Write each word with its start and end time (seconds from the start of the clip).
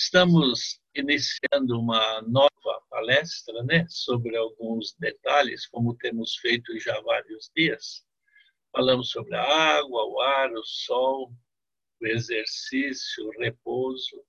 Estamos 0.00 0.80
iniciando 0.94 1.80
uma 1.80 2.22
nova 2.22 2.80
palestra 2.88 3.64
né, 3.64 3.84
sobre 3.88 4.36
alguns 4.36 4.94
detalhes, 4.94 5.66
como 5.66 5.96
temos 5.96 6.36
feito 6.36 6.78
já 6.78 6.96
há 6.96 7.00
vários 7.00 7.50
dias. 7.54 8.06
Falamos 8.70 9.10
sobre 9.10 9.34
a 9.34 9.42
água, 9.42 10.04
o 10.06 10.20
ar, 10.20 10.52
o 10.52 10.64
sol, 10.64 11.32
o 12.00 12.06
exercício, 12.06 13.26
o 13.26 13.40
repouso, 13.40 14.24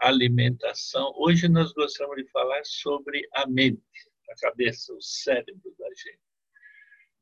a 0.00 0.08
alimentação. 0.08 1.12
Hoje 1.14 1.48
nós 1.48 1.70
gostamos 1.74 2.16
de 2.16 2.26
falar 2.30 2.64
sobre 2.64 3.28
a 3.34 3.46
mente, 3.46 3.82
a 4.30 4.34
cabeça, 4.40 4.90
o 4.94 5.02
cérebro 5.02 5.74
da 5.78 5.88
gente. 5.88 6.22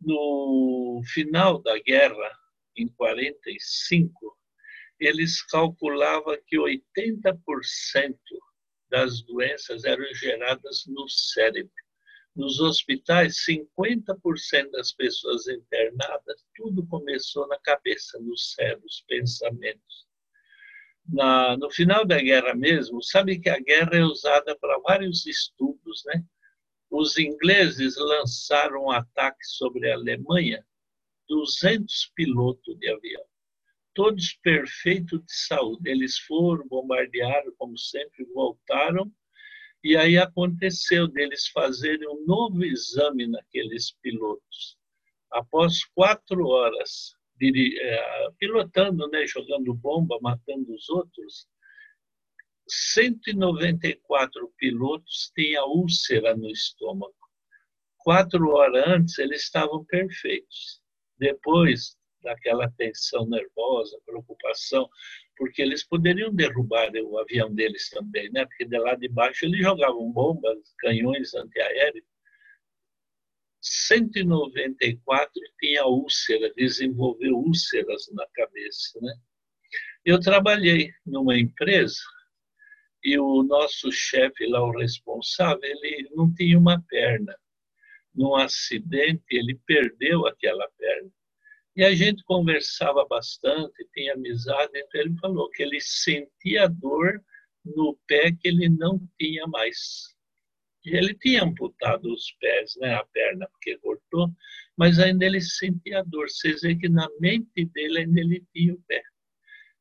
No 0.00 1.02
final 1.04 1.60
da 1.60 1.76
guerra, 1.80 2.30
em 2.76 2.86
45, 2.86 4.37
eles 5.00 5.42
calculavam 5.42 6.36
que 6.46 6.58
80% 6.58 8.16
das 8.90 9.22
doenças 9.22 9.84
eram 9.84 10.04
geradas 10.14 10.84
no 10.86 11.08
cérebro. 11.08 11.72
Nos 12.34 12.60
hospitais, 12.60 13.44
50% 13.48 14.70
das 14.70 14.92
pessoas 14.92 15.46
internadas, 15.48 16.44
tudo 16.54 16.86
começou 16.86 17.46
na 17.48 17.58
cabeça, 17.58 18.18
no 18.20 18.36
cérebro, 18.36 18.86
os 18.86 19.04
pensamentos. 19.08 20.06
Na, 21.06 21.56
no 21.56 21.70
final 21.70 22.04
da 22.04 22.20
guerra 22.20 22.54
mesmo, 22.54 23.02
sabe 23.02 23.38
que 23.38 23.48
a 23.48 23.58
guerra 23.58 23.96
é 23.96 24.04
usada 24.04 24.56
para 24.56 24.78
vários 24.78 25.26
estudos, 25.26 26.02
né? 26.06 26.24
Os 26.90 27.18
ingleses 27.18 27.96
lançaram 27.96 28.84
um 28.84 28.90
ataque 28.90 29.44
sobre 29.44 29.90
a 29.90 29.94
Alemanha, 29.94 30.64
200 31.28 32.12
pilotos 32.14 32.78
de 32.78 32.88
avião 32.88 33.24
todos 33.98 34.32
perfeitos 34.44 35.18
de 35.26 35.34
saúde. 35.34 35.90
Eles 35.90 36.18
foram, 36.20 36.64
bombardearam, 36.68 37.52
como 37.58 37.76
sempre, 37.76 38.24
voltaram, 38.32 39.12
e 39.82 39.96
aí 39.96 40.16
aconteceu 40.16 41.08
deles 41.08 41.48
fazerem 41.48 42.06
um 42.06 42.24
novo 42.24 42.64
exame 42.64 43.26
naqueles 43.26 43.90
pilotos. 44.00 44.78
Após 45.32 45.84
quatro 45.96 46.46
horas 46.46 47.12
é, 47.42 48.30
pilotando, 48.38 49.08
né, 49.08 49.26
jogando 49.26 49.74
bomba, 49.74 50.16
matando 50.22 50.72
os 50.72 50.88
outros, 50.88 51.48
194 52.68 54.48
pilotos 54.56 55.32
tinham 55.34 55.68
úlcera 55.70 56.36
no 56.36 56.48
estômago. 56.48 57.16
Quatro 57.96 58.48
horas 58.50 58.86
antes, 58.86 59.18
eles 59.18 59.42
estavam 59.42 59.84
perfeitos. 59.86 60.80
Depois, 61.18 61.97
daquela 62.22 62.70
tensão 62.72 63.26
nervosa, 63.26 63.98
preocupação, 64.04 64.88
porque 65.36 65.62
eles 65.62 65.84
poderiam 65.86 66.34
derrubar 66.34 66.90
o 66.96 67.18
avião 67.18 67.54
deles 67.54 67.88
também, 67.90 68.30
né? 68.30 68.44
Porque 68.44 68.64
de 68.64 68.78
lá 68.78 68.94
de 68.94 69.08
baixo 69.08 69.46
eles 69.46 69.60
jogavam 69.60 70.10
bombas, 70.10 70.58
canhões 70.78 71.34
antiaéreos. 71.34 72.04
194 73.60 75.32
tinha 75.60 75.84
úlcera, 75.86 76.52
desenvolveu 76.54 77.36
úlceras 77.36 78.08
na 78.12 78.26
cabeça, 78.34 78.98
né? 79.00 79.14
Eu 80.04 80.20
trabalhei 80.20 80.92
numa 81.04 81.38
empresa 81.38 82.00
e 83.04 83.18
o 83.18 83.42
nosso 83.42 83.92
chefe 83.92 84.46
lá, 84.46 84.62
o 84.62 84.76
responsável, 84.76 85.60
ele 85.62 86.08
não 86.14 86.32
tinha 86.32 86.58
uma 86.58 86.82
perna. 86.88 87.36
Num 88.14 88.34
acidente, 88.34 89.24
ele 89.30 89.58
perdeu 89.66 90.26
aquela 90.26 90.68
perna. 90.76 91.10
E 91.78 91.84
a 91.84 91.94
gente 91.94 92.24
conversava 92.24 93.06
bastante, 93.06 93.88
tinha 93.94 94.14
amizade, 94.14 94.72
então 94.74 95.00
ele 95.00 95.14
falou 95.20 95.48
que 95.50 95.62
ele 95.62 95.80
sentia 95.80 96.68
dor 96.68 97.22
no 97.64 97.96
pé 98.08 98.32
que 98.32 98.48
ele 98.48 98.68
não 98.68 99.00
tinha 99.16 99.46
mais. 99.46 100.12
Ele 100.84 101.14
tinha 101.14 101.44
amputado 101.44 102.12
os 102.12 102.32
pés, 102.40 102.74
né, 102.80 102.94
a 102.94 103.04
perna, 103.04 103.46
porque 103.52 103.78
cortou, 103.78 104.28
mas 104.76 104.98
ainda 104.98 105.24
ele 105.24 105.40
sentia 105.40 106.02
dor. 106.02 106.28
Você 106.28 106.56
vê 106.56 106.74
que 106.74 106.88
na 106.88 107.08
mente 107.20 107.64
dele 107.66 108.00
ainda 108.00 108.20
ele 108.22 108.44
tinha 108.52 108.74
o 108.74 108.82
pé. 108.88 109.00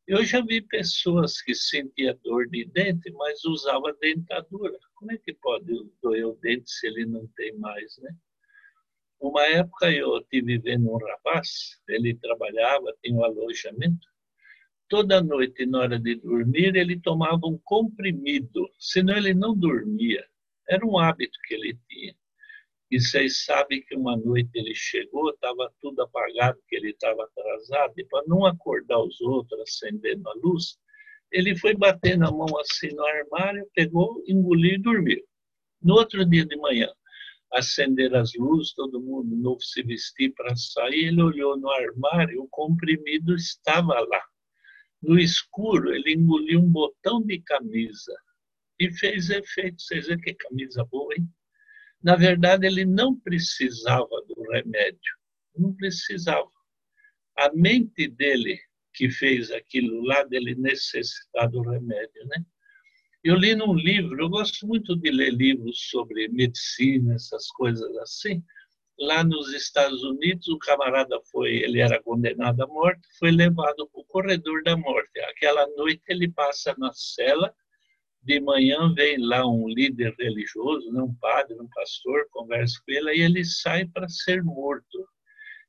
Eu 0.06 0.24
já 0.24 0.40
vi 0.40 0.62
pessoas 0.62 1.41
que 1.41 1.56
sentiam 1.56 2.16
dor 2.24 2.47
de 2.47 2.63
dente, 2.66 3.09
mas 3.13 3.44
usava 3.44 3.91
dentadura. 4.00 4.78
Como 4.94 5.12
é 5.13 5.18
que 5.18 5.34
pode 5.34 5.74
doer 6.03 6.28
o 6.28 6.36
dente 6.36 6.69
se 6.69 6.86
ele 6.86 7.07
não 7.07 7.25
tem 7.36 7.57
mais, 7.57 7.97
né? 7.97 8.16
Uma 9.19 9.44
época 9.47 9.91
eu 9.91 10.17
estive 10.19 10.59
vendo 10.59 10.91
um 10.91 10.97
rapaz, 10.97 11.79
ele 11.88 12.16
trabalhava, 12.16 12.94
tinha 13.03 13.16
um 13.16 13.23
alojamento. 13.23 14.07
Toda 14.88 15.22
noite, 15.22 15.66
na 15.66 15.79
hora 15.79 16.00
de 16.00 16.16
dormir, 16.16 16.75
ele 16.75 17.00
tomava 17.00 17.45
um 17.45 17.59
comprimido, 17.63 18.69
senão 18.79 19.17
ele 19.17 19.33
não 19.33 19.57
dormia. 19.57 20.23
Era 20.69 20.85
um 20.85 20.97
hábito 20.97 21.38
que 21.47 21.56
ele 21.56 21.77
tinha. 21.89 22.16
E 22.89 23.01
vocês 23.01 23.44
sabem 23.44 23.81
que 23.81 23.95
uma 23.95 24.16
noite 24.16 24.50
ele 24.53 24.73
chegou, 24.73 25.29
estava 25.31 25.73
tudo 25.81 26.01
apagado, 26.03 26.57
que 26.69 26.75
ele 26.75 26.91
estava 26.91 27.23
atrasado, 27.23 27.94
e 27.97 28.06
para 28.06 28.23
não 28.27 28.45
acordar 28.45 29.00
os 29.00 29.19
outros 29.19 29.59
acendendo 29.59 30.29
a 30.29 30.33
luz, 30.35 30.77
ele 31.31 31.57
foi 31.57 31.75
bater 31.75 32.17
na 32.17 32.31
mão 32.31 32.57
assim 32.59 32.88
no 32.94 33.03
armário, 33.03 33.67
pegou, 33.75 34.23
engoliu 34.25 34.75
e 34.75 34.81
dormiu. 34.81 35.22
No 35.81 35.95
outro 35.95 36.23
dia 36.25 36.45
de 36.45 36.56
manhã, 36.56 36.88
acender 37.53 38.13
as 38.16 38.34
luzes, 38.34 38.74
todo 38.74 39.02
mundo 39.02 39.35
novo 39.35 39.62
se 39.62 39.81
vestir 39.84 40.34
para 40.34 40.56
sair. 40.56 41.08
Ele 41.08 41.22
olhou 41.22 41.58
no 41.58 41.69
armário, 41.69 42.41
o 42.41 42.50
comprimido 42.50 43.35
estava 43.35 44.00
lá. 44.00 44.24
No 45.02 45.19
escuro, 45.19 45.94
ele 45.94 46.13
engoliu 46.13 46.59
um 46.59 46.69
botão 46.69 47.22
de 47.22 47.40
camisa 47.41 48.13
e 48.80 48.91
fez 48.91 49.30
efeito. 49.30 49.81
Vocês 49.81 50.07
veem 50.07 50.19
que 50.19 50.34
camisa 50.34 50.84
boa, 50.86 51.13
hein? 51.16 51.28
Na 52.03 52.16
verdade, 52.16 52.66
ele 52.66 52.86
não 52.86 53.19
precisava 53.19 54.09
do 54.28 54.41
remédio, 54.52 55.16
não 55.56 55.74
precisava. 55.74 56.50
A 57.38 57.52
mente 57.53 58.07
dele 58.07 58.59
que 58.94 59.09
fez 59.09 59.52
aquilo 59.52 60.02
lá, 60.03 60.24
dele 60.24 60.56
necessitar 60.56 61.50
do 61.50 61.62
remédio, 61.62 62.25
né? 62.25 62.44
Eu 63.23 63.35
li 63.35 63.55
num 63.55 63.73
livro, 63.73 64.22
eu 64.22 64.29
gosto 64.29 64.66
muito 64.67 64.95
de 64.95 65.09
ler 65.09 65.33
livros 65.33 65.89
sobre 65.89 66.28
medicina, 66.28 67.16
essas 67.16 67.47
coisas 67.50 67.97
assim. 67.97 68.44
Lá 69.00 69.23
nos 69.23 69.53
Estados 69.53 70.03
Unidos, 70.03 70.47
o 70.47 70.59
camarada 70.59 71.19
foi, 71.31 71.57
ele 71.57 71.79
era 71.79 72.01
condenado 72.01 72.61
à 72.61 72.67
morte, 72.67 73.01
foi 73.17 73.31
levado 73.31 73.88
para 73.88 74.01
o 74.01 74.06
corredor 74.06 74.61
da 74.63 74.77
morte. 74.77 75.19
Aquela 75.22 75.67
noite 75.75 76.01
ele 76.07 76.29
passa 76.31 76.75
na 76.77 76.91
cela, 76.94 77.53
de 78.22 78.39
manhã 78.39 78.94
vem 78.94 79.17
lá 79.17 79.47
um 79.47 79.67
líder 79.67 80.16
religioso, 80.19 80.91
né, 80.91 81.01
um 81.01 81.13
padre, 81.16 81.56
um 81.59 81.69
pastor, 81.69 82.27
conversa 82.29 82.79
com 82.85 82.91
ele, 82.91 83.16
e 83.16 83.22
ele 83.22 83.44
sai 83.44 83.85
para 83.85 84.07
ser 84.07 84.44
morto. 84.44 85.07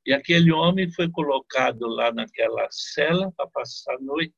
E 0.04 0.12
aquele 0.12 0.52
homem 0.52 0.90
foi 0.92 1.10
colocado 1.10 1.86
lá 1.86 2.12
naquela 2.12 2.68
cela 2.70 3.32
para 3.32 3.48
passar 3.48 3.94
a 3.94 4.00
noite. 4.00 4.34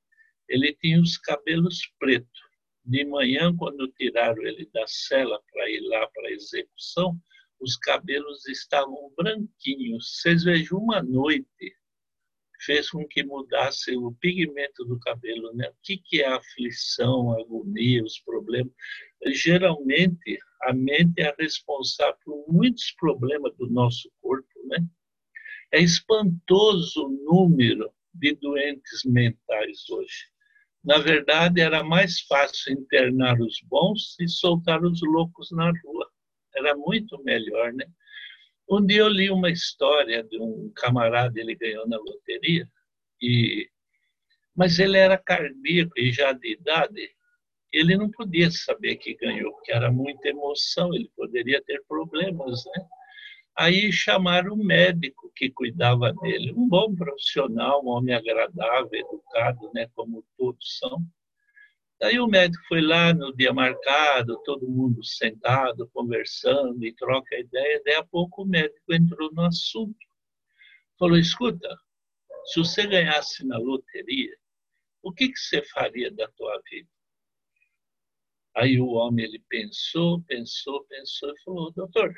Ele 0.48 0.76
tinha 0.80 1.00
os 1.00 1.18
cabelos 1.18 1.80
pretos 1.98 2.49
de 2.84 3.04
manhã, 3.04 3.54
quando 3.56 3.88
tiraram 3.88 4.42
ele 4.42 4.68
da 4.72 4.84
cela 4.86 5.40
para 5.52 5.70
ir 5.70 5.80
lá 5.80 6.06
para 6.08 6.28
a 6.28 6.32
execução, 6.32 7.18
os 7.60 7.76
cabelos 7.76 8.46
estavam 8.46 9.12
branquinhos. 9.16 10.20
Vocês 10.20 10.44
vejam, 10.44 10.78
uma 10.78 11.02
noite 11.02 11.76
fez 12.64 12.90
com 12.90 13.06
que 13.06 13.22
mudasse 13.22 13.96
o 13.96 14.12
pigmento 14.12 14.84
do 14.84 14.98
cabelo. 14.98 15.52
Né? 15.54 15.68
O 15.68 15.74
que, 15.82 16.22
é 16.22 16.26
a 16.26 16.36
aflição, 16.36 17.32
a 17.32 17.40
agonia, 17.40 18.02
os 18.02 18.18
problemas? 18.20 18.72
Geralmente, 19.26 20.38
a 20.62 20.72
mente 20.72 21.20
é 21.20 21.34
responsável 21.38 22.16
por 22.24 22.44
muitos 22.48 22.92
problemas 22.92 23.54
do 23.56 23.68
nosso 23.68 24.10
corpo. 24.20 24.48
Né? 24.66 24.78
É 25.72 25.80
espantoso 25.80 27.06
o 27.06 27.10
número 27.10 27.90
de 28.14 28.34
doentes 28.34 29.04
mentais 29.04 29.88
hoje. 29.88 30.30
Na 30.82 30.98
verdade, 30.98 31.60
era 31.60 31.84
mais 31.84 32.20
fácil 32.22 32.72
internar 32.72 33.38
os 33.40 33.60
bons 33.68 34.16
e 34.18 34.26
soltar 34.28 34.82
os 34.82 35.00
loucos 35.02 35.50
na 35.52 35.70
rua. 35.84 36.10
Era 36.56 36.74
muito 36.76 37.22
melhor, 37.22 37.72
né? 37.72 37.86
Um 38.68 38.84
dia 38.84 39.00
eu 39.00 39.08
li 39.08 39.30
uma 39.30 39.50
história 39.50 40.22
de 40.24 40.40
um 40.40 40.72
camarada, 40.74 41.38
ele 41.38 41.54
ganhou 41.54 41.86
na 41.88 41.98
loteria, 41.98 42.66
e 43.20 43.68
mas 44.54 44.78
ele 44.78 44.96
era 44.98 45.16
cardíaco 45.18 45.92
e 45.96 46.12
já 46.12 46.32
de 46.32 46.52
idade, 46.52 47.10
ele 47.72 47.96
não 47.96 48.10
podia 48.10 48.50
saber 48.50 48.96
que 48.96 49.14
ganhou, 49.14 49.52
porque 49.52 49.72
era 49.72 49.90
muita 49.90 50.28
emoção, 50.28 50.94
ele 50.94 51.10
poderia 51.16 51.62
ter 51.62 51.82
problemas, 51.88 52.64
né? 52.66 52.84
Aí 53.60 53.92
chamaram 53.92 54.54
o 54.54 54.64
médico 54.64 55.30
que 55.36 55.50
cuidava 55.50 56.14
dele, 56.14 56.50
um 56.56 56.66
bom 56.66 56.94
profissional, 56.94 57.84
um 57.84 57.88
homem 57.88 58.14
agradável, 58.14 58.88
educado, 58.90 59.70
né, 59.74 59.86
como 59.94 60.24
todos 60.38 60.78
são. 60.78 61.04
Aí 62.02 62.18
o 62.18 62.26
médico 62.26 62.64
foi 62.68 62.80
lá 62.80 63.12
no 63.12 63.36
dia 63.36 63.52
marcado, 63.52 64.42
todo 64.44 64.66
mundo 64.66 65.04
sentado, 65.04 65.90
conversando 65.92 66.82
e 66.82 66.94
troca 66.94 67.38
ideia. 67.38 67.82
Daí 67.84 67.96
a 67.96 68.02
pouco 68.02 68.44
o 68.44 68.46
médico 68.46 68.94
entrou 68.94 69.30
no 69.30 69.42
assunto. 69.42 70.06
Falou: 70.98 71.18
escuta, 71.18 71.68
se 72.46 72.60
você 72.60 72.86
ganhasse 72.86 73.46
na 73.46 73.58
loteria, 73.58 74.34
o 75.02 75.12
que, 75.12 75.28
que 75.28 75.38
você 75.38 75.62
faria 75.64 76.10
da 76.10 76.26
tua 76.28 76.58
vida? 76.70 76.88
Aí 78.56 78.80
o 78.80 78.86
homem 78.86 79.26
ele 79.26 79.44
pensou, 79.50 80.22
pensou, 80.22 80.82
pensou 80.84 81.30
e 81.30 81.42
falou: 81.42 81.70
doutor, 81.72 82.14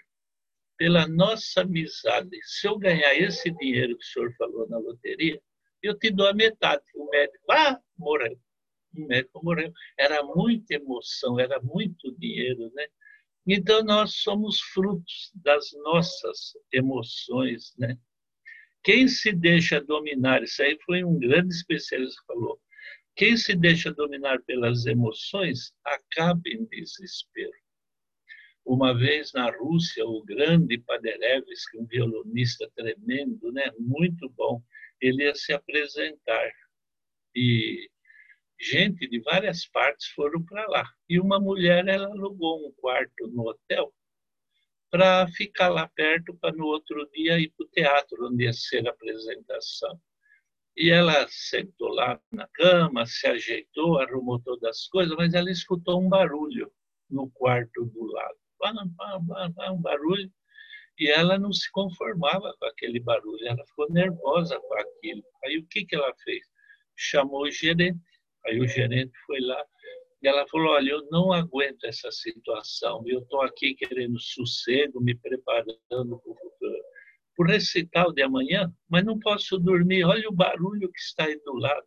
pela 0.83 1.07
nossa 1.07 1.61
amizade, 1.61 2.37
se 2.43 2.67
eu 2.67 2.77
ganhar 2.77 3.15
esse 3.15 3.53
dinheiro 3.53 3.97
que 3.97 4.05
o 4.05 4.09
senhor 4.09 4.35
falou 4.35 4.69
na 4.69 4.79
loteria, 4.79 5.41
eu 5.81 5.97
te 5.97 6.11
dou 6.11 6.27
a 6.27 6.35
metade. 6.35 6.83
O 6.97 7.09
médico, 7.09 7.53
ah, 7.53 7.79
morreu. 7.97 8.37
O 8.93 9.07
médico 9.07 9.45
morreu. 9.45 9.73
Era 9.97 10.25
muita 10.25 10.75
emoção, 10.75 11.39
era 11.39 11.61
muito 11.63 12.11
dinheiro, 12.19 12.69
né? 12.75 12.85
Então, 13.47 13.85
nós 13.85 14.17
somos 14.17 14.61
frutos 14.61 15.31
das 15.37 15.71
nossas 15.85 16.53
emoções, 16.73 17.73
né? 17.79 17.97
Quem 18.83 19.07
se 19.07 19.33
deixa 19.33 19.81
dominar, 19.81 20.43
isso 20.43 20.65
aí 20.65 20.77
foi 20.85 21.05
um 21.05 21.17
grande 21.17 21.55
especialista 21.55 22.21
que 22.23 22.27
falou, 22.27 22.61
quem 23.15 23.37
se 23.37 23.55
deixa 23.55 23.93
dominar 23.93 24.43
pelas 24.43 24.85
emoções 24.87 25.73
acaba 25.85 26.43
em 26.45 26.65
desespero. 26.65 27.62
Uma 28.65 28.97
vez 28.97 29.33
na 29.33 29.51
Rússia, 29.51 30.07
o 30.07 30.23
grande 30.25 30.79
Paderewski, 30.79 31.79
um 31.79 31.87
violonista 31.87 32.71
tremendo, 32.77 33.51
né, 33.53 33.71
muito 33.79 34.29
bom, 34.31 34.63
ele 35.01 35.25
ia 35.25 35.35
se 35.35 35.53
apresentar. 35.53 36.51
E 37.35 37.91
gente 38.61 39.09
de 39.09 39.21
várias 39.21 39.67
partes 39.67 40.07
foram 40.09 40.43
para 40.45 40.67
lá. 40.69 40.89
E 41.09 41.19
uma 41.19 41.41
mulher 41.41 41.87
ela 41.89 42.07
alugou 42.07 42.67
um 42.67 42.73
quarto 42.73 43.27
no 43.29 43.49
hotel 43.49 43.93
para 44.91 45.27
ficar 45.29 45.71
lá 45.71 45.89
perto 45.89 46.35
para 46.35 46.55
no 46.55 46.67
outro 46.67 47.09
dia 47.13 47.39
ir 47.39 47.51
para 47.57 47.65
o 47.65 47.69
teatro 47.71 48.29
onde 48.29 48.45
ia 48.45 48.53
ser 48.53 48.87
a 48.87 48.91
apresentação. 48.91 49.99
E 50.77 50.91
ela 50.91 51.27
sentou 51.29 51.89
lá 51.89 52.21
na 52.31 52.47
cama, 52.49 53.05
se 53.07 53.27
ajeitou, 53.27 53.99
arrumou 53.99 54.41
todas 54.41 54.65
as 54.65 54.87
coisas, 54.89 55.17
mas 55.17 55.35
ela 55.35 55.51
escutou 55.51 56.01
um 56.01 56.09
barulho 56.09 56.71
no 57.11 57.31
quarto 57.31 57.85
do 57.87 58.05
lado. 58.05 58.42
Um 59.73 59.81
barulho. 59.81 60.31
E 60.99 61.11
ela 61.11 61.39
não 61.39 61.53
se 61.53 61.71
conformava 61.73 62.55
com 62.59 62.67
aquele 62.67 63.01
barulho, 63.01 63.47
ela 63.47 63.65
ficou 63.67 63.91
nervosa 63.91 64.61
com 64.61 64.75
aquilo. 64.75 65.25
Aí 65.45 65.59
o 65.59 65.67
que, 65.67 65.85
que 65.85 65.97
ela 65.97 66.15
fez? 66.23 66.47
Chamou 66.97 67.43
o 67.43 67.51
gerente. 67.51 67.99
Aí 68.45 68.61
o 68.61 68.69
gerente 68.69 69.13
foi 69.27 69.41
lá 69.41 69.65
e 70.23 70.29
ela 70.29 70.47
falou: 70.49 70.73
Olha, 70.73 70.91
eu 70.91 71.09
não 71.11 71.33
aguento 71.33 71.85
essa 71.85 72.11
situação, 72.13 73.03
eu 73.07 73.21
estou 73.21 73.43
aqui 73.43 73.75
querendo 73.75 74.19
sossego, 74.21 75.01
me 75.01 75.15
preparando 75.17 76.23
para 77.35 77.45
o 77.45 77.49
recital 77.49 78.13
de 78.13 78.23
amanhã, 78.23 78.73
mas 78.89 79.05
não 79.05 79.19
posso 79.19 79.59
dormir, 79.59 80.05
olha 80.05 80.29
o 80.29 80.35
barulho 80.35 80.91
que 80.93 81.01
está 81.01 81.25
aí 81.25 81.41
do 81.45 81.55
lado. 81.55 81.87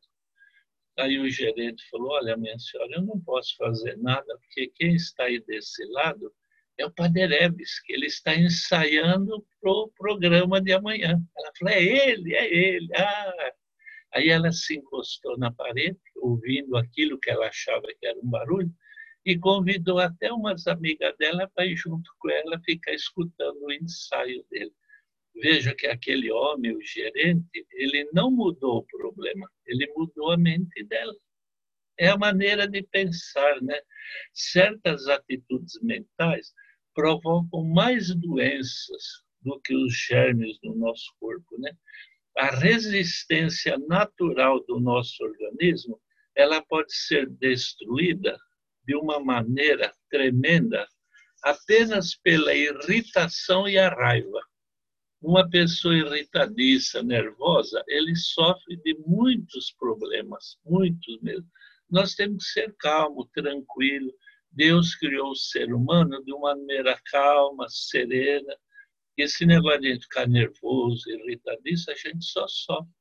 Aí 0.98 1.18
o 1.20 1.30
gerente 1.30 1.88
falou: 1.90 2.12
Olha, 2.12 2.36
minha 2.36 2.58
senhora, 2.60 2.92
eu 2.96 3.04
não 3.04 3.20
posso 3.22 3.56
fazer 3.56 3.98
nada, 3.98 4.38
porque 4.40 4.72
quem 4.76 4.96
está 4.96 5.26
aí 5.26 5.40
desse 5.46 5.86
lado 5.92 6.32
é 6.78 6.86
o 6.86 6.92
Paderebes, 6.92 7.80
que 7.82 7.94
ele 7.94 8.08
está 8.08 8.36
ensaiando 8.36 9.46
para 9.62 9.72
o 9.72 9.90
programa 9.98 10.62
de 10.62 10.74
amanhã. 10.74 11.22
Ela 11.38 11.52
falou: 11.58 11.74
É 11.74 11.84
ele, 11.84 12.36
é 12.36 12.54
ele. 12.54 12.90
Ah. 12.96 13.54
Aí 14.14 14.30
ela 14.30 14.52
se 14.52 14.78
encostou 14.78 15.38
na 15.38 15.52
parede, 15.52 16.00
ouvindo 16.16 16.78
aquilo 16.78 17.20
que 17.20 17.30
ela 17.30 17.48
achava 17.48 17.86
que 18.00 18.06
era 18.06 18.18
um 18.18 18.30
barulho, 18.30 18.72
e 19.26 19.38
convidou 19.38 20.00
até 20.00 20.32
umas 20.32 20.68
amigas 20.68 21.14
dela 21.18 21.52
para 21.54 21.66
ir 21.66 21.76
junto 21.76 22.10
com 22.20 22.30
ela 22.30 22.62
ficar 22.64 22.94
escutando 22.94 23.62
o 23.62 23.74
ensaio 23.74 24.46
dele. 24.50 24.72
Veja 25.36 25.76
que 25.76 25.88
aquele 25.88 26.32
homem, 26.32 26.74
o 26.74 26.82
gerente, 26.82 27.68
ele 27.74 28.10
não 28.14 28.32
mudou 28.32 28.78
o 28.78 28.84
problema, 28.84 29.50
ele 29.66 29.92
mudou 29.96 30.32
a 30.32 30.38
mente 30.38 30.84
dela. 30.86 31.14
É 31.98 32.10
a 32.10 32.18
maneira 32.18 32.68
de 32.68 32.84
pensar, 32.84 33.62
né? 33.62 33.80
Certas 34.34 35.08
atitudes 35.08 35.80
mentais 35.82 36.54
provocam 36.94 37.64
mais 37.64 38.14
doenças 38.16 39.24
do 39.42 39.60
que 39.62 39.76
os 39.76 39.94
germes 39.94 40.58
no 40.64 40.76
nosso 40.76 41.14
corpo, 41.20 41.60
né? 41.60 41.72
A 42.38 42.50
resistência 42.50 43.78
natural 43.88 44.64
do 44.66 44.80
nosso 44.80 45.24
organismo, 45.24 46.00
ela 46.36 46.62
pode 46.62 46.94
ser 46.94 47.30
destruída 47.30 48.38
de 48.86 48.96
uma 48.96 49.20
maneira 49.20 49.94
tremenda 50.10 50.86
apenas 51.44 52.16
pela 52.16 52.54
irritação 52.54 53.68
e 53.70 53.78
a 53.78 53.90
raiva. 53.90 54.42
Uma 55.22 55.50
pessoa 55.50 55.96
irritadiça, 55.96 57.02
nervosa, 57.02 57.84
ele 57.88 58.16
sofre 58.16 58.76
de 58.78 58.96
muitos 59.08 59.72
problemas, 59.80 60.58
muitos 60.66 61.20
mesmo. 61.22 61.50
Nós 61.90 62.16
temos 62.16 62.46
que 62.46 62.52
ser 62.52 62.76
calmo, 62.78 63.30
tranquilo. 63.34 64.12
Deus 64.52 64.96
criou 64.96 65.32
o 65.32 65.36
ser 65.36 65.74
humano 65.74 66.24
de 66.24 66.34
uma 66.34 66.56
maneira 66.56 67.00
calma, 67.12 67.68
serena. 67.70 68.56
Esse 69.18 69.46
negócio 69.46 69.82
de 69.82 70.02
ficar 70.02 70.28
nervoso, 70.28 71.10
irritadiço, 71.10 71.92
a 71.92 71.96
gente 71.96 72.26
só 72.26 72.48
sofre. 72.48 72.92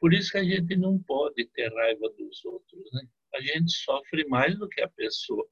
Por 0.00 0.14
isso 0.14 0.30
que 0.30 0.38
a 0.38 0.44
gente 0.44 0.76
não 0.76 0.98
pode 1.02 1.44
ter 1.46 1.72
raiva 1.74 2.08
dos 2.16 2.44
outros, 2.44 2.92
né? 2.92 3.02
A 3.34 3.40
gente 3.40 3.70
sofre 3.72 4.26
mais 4.28 4.58
do 4.58 4.68
que 4.68 4.80
a 4.80 4.88
pessoa. 4.88 5.46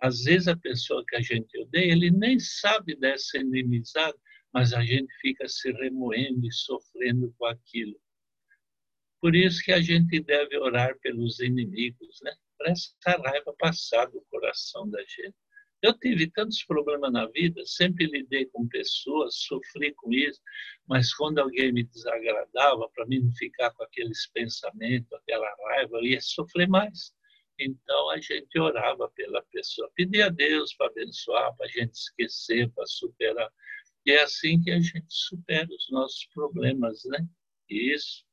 Às 0.00 0.24
vezes 0.24 0.48
a 0.48 0.56
pessoa 0.56 1.04
que 1.06 1.16
a 1.16 1.20
gente 1.20 1.58
odeia, 1.60 1.92
ele 1.92 2.10
nem 2.10 2.38
sabe 2.38 2.94
dessa 2.96 3.38
inimizade, 3.38 4.16
mas 4.52 4.72
a 4.72 4.82
gente 4.84 5.12
fica 5.20 5.46
se 5.48 5.70
remoendo 5.72 6.46
e 6.46 6.52
sofrendo 6.52 7.34
com 7.36 7.46
aquilo. 7.46 7.98
Por 9.20 9.34
isso 9.34 9.62
que 9.62 9.72
a 9.72 9.80
gente 9.80 10.20
deve 10.20 10.56
orar 10.58 10.96
pelos 11.00 11.40
inimigos, 11.40 12.20
né? 12.22 12.32
Para 12.56 12.72
essa 12.72 12.92
raiva 13.04 13.54
passar 13.58 14.06
do 14.06 14.20
coração 14.30 14.88
da 14.88 15.00
gente. 15.02 15.34
Eu 15.80 15.96
tive 15.96 16.28
tantos 16.30 16.64
problemas 16.64 17.12
na 17.12 17.26
vida, 17.26 17.64
sempre 17.64 18.06
lidei 18.06 18.46
com 18.46 18.66
pessoas, 18.66 19.36
sofri 19.36 19.94
com 19.94 20.12
isso, 20.12 20.40
mas 20.88 21.14
quando 21.14 21.38
alguém 21.38 21.72
me 21.72 21.84
desagradava, 21.84 22.88
para 22.90 23.06
mim 23.06 23.20
não 23.20 23.32
ficar 23.32 23.70
com 23.72 23.84
aqueles 23.84 24.26
pensamentos, 24.32 25.12
aquela 25.12 25.48
raiva, 25.68 25.98
eu 25.98 26.04
ia 26.04 26.20
sofrer 26.20 26.68
mais. 26.68 27.12
Então 27.60 28.10
a 28.10 28.20
gente 28.20 28.58
orava 28.58 29.08
pela 29.10 29.42
pessoa, 29.52 29.90
pedia 29.94 30.26
a 30.26 30.30
Deus 30.30 30.74
para 30.74 30.88
abençoar, 30.88 31.54
para 31.56 31.66
a 31.66 31.68
gente 31.68 31.94
esquecer, 31.94 32.70
para 32.72 32.86
superar. 32.86 33.50
E 34.04 34.12
é 34.12 34.22
assim 34.22 34.60
que 34.60 34.70
a 34.72 34.80
gente 34.80 35.06
supera 35.08 35.68
os 35.68 35.88
nossos 35.90 36.26
problemas, 36.34 37.04
né? 37.04 37.24
Isso. 37.68 38.27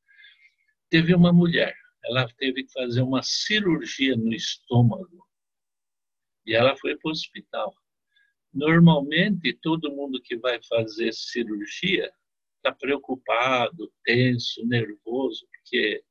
Teve 0.90 1.14
uma 1.16 1.34
mulher, 1.34 1.76
ela 2.04 2.28
teve 2.38 2.64
que 2.64 2.72
fazer 2.72 3.02
uma 3.02 3.22
cirurgia 3.24 4.16
no 4.16 4.34
estômago 4.34 5.26
e 6.46 6.54
ela 6.54 6.78
foi 6.78 6.96
para 6.96 7.10
o 7.10 7.12
hospital. 7.12 7.76
Normalmente, 8.54 9.58
todo 9.62 9.92
mundo 9.92 10.22
que 10.22 10.38
vai 10.38 10.62
fazer 10.64 11.12
cirurgia 11.14 12.12
está 12.58 12.72
preocupado, 12.72 13.92
tenso, 14.04 14.66
nervoso, 14.66 15.48
porque 15.52 16.04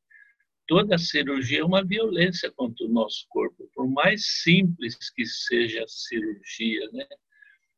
toda 0.67 0.99
cirurgia 0.99 1.61
é 1.61 1.65
uma 1.65 1.85
violência 1.85 2.51
contra 2.53 2.85
o 2.85 2.91
nosso 2.91 3.27
corpo, 3.29 3.71
por 3.75 3.89
mais 3.89 4.43
simples 4.43 4.97
que 5.11 5.25
seja 5.25 5.85
a 5.85 5.89
cirurgia, 5.89 6.89
né? 6.93 7.07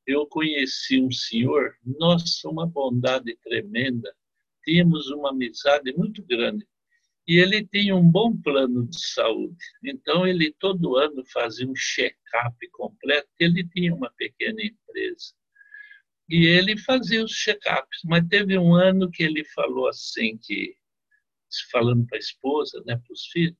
eu 0.07 0.27
conheci 0.27 1.01
um 1.01 1.11
senhor, 1.11 1.77
nossa, 1.85 2.49
uma 2.49 2.67
bondade 2.67 3.37
tremenda, 3.43 4.15
tínhamos 4.65 5.11
uma 5.11 5.31
amizade 5.31 5.93
muito 5.95 6.23
grande. 6.25 6.67
E 7.29 7.39
ele 7.39 7.67
tinha 7.67 7.97
um 7.97 8.09
bom 8.09 8.37
plano 8.37 8.87
de 8.87 9.01
saúde. 9.01 9.57
Então, 9.85 10.27
ele 10.27 10.55
todo 10.61 10.97
ano 10.97 11.25
fazia 11.33 11.67
um 11.69 11.75
check-up 11.75 12.57
completo. 12.71 13.29
Ele 13.41 13.67
tinha 13.69 13.95
uma 13.95 14.11
pequena 14.17 14.63
empresa. 14.63 15.35
E 16.29 16.47
ele 16.47 16.79
fazia 16.79 17.25
os 17.25 17.33
check-ups. 17.33 18.01
Mas 18.05 18.29
teve 18.29 18.57
um 18.57 18.75
ano 18.75 19.11
que 19.11 19.25
ele 19.25 19.45
falou 19.45 19.89
assim, 19.89 20.39
que 20.39 20.77
falando 21.71 22.07
para 22.07 22.19
a 22.19 22.21
esposa, 22.21 22.83
né, 22.87 22.97
para 22.97 23.13
os 23.13 23.27
filhos, 23.27 23.57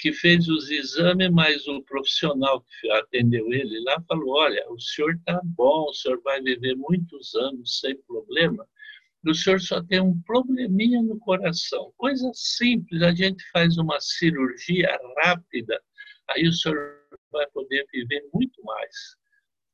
que 0.00 0.12
fez 0.12 0.48
os 0.48 0.70
exames, 0.70 1.30
mas 1.30 1.66
o 1.68 1.82
profissional 1.82 2.64
que 2.80 2.90
atendeu 2.92 3.52
ele 3.52 3.80
lá 3.80 4.02
falou: 4.08 4.36
Olha, 4.38 4.64
o 4.70 4.80
senhor 4.80 5.14
está 5.14 5.40
bom, 5.44 5.86
o 5.88 5.94
senhor 5.94 6.20
vai 6.22 6.40
viver 6.40 6.74
muitos 6.74 7.34
anos 7.34 7.80
sem 7.80 7.96
problema, 8.02 8.66
o 9.26 9.34
senhor 9.34 9.60
só 9.60 9.82
tem 9.82 10.00
um 10.00 10.20
probleminha 10.22 11.02
no 11.02 11.18
coração. 11.18 11.92
Coisa 11.96 12.30
simples, 12.34 13.02
a 13.02 13.12
gente 13.12 13.44
faz 13.50 13.76
uma 13.76 14.00
cirurgia 14.00 14.98
rápida, 15.22 15.80
aí 16.30 16.46
o 16.48 16.52
senhor 16.52 16.98
vai 17.30 17.46
poder 17.50 17.86
viver 17.92 18.22
muito 18.32 18.62
mais. 18.64 18.94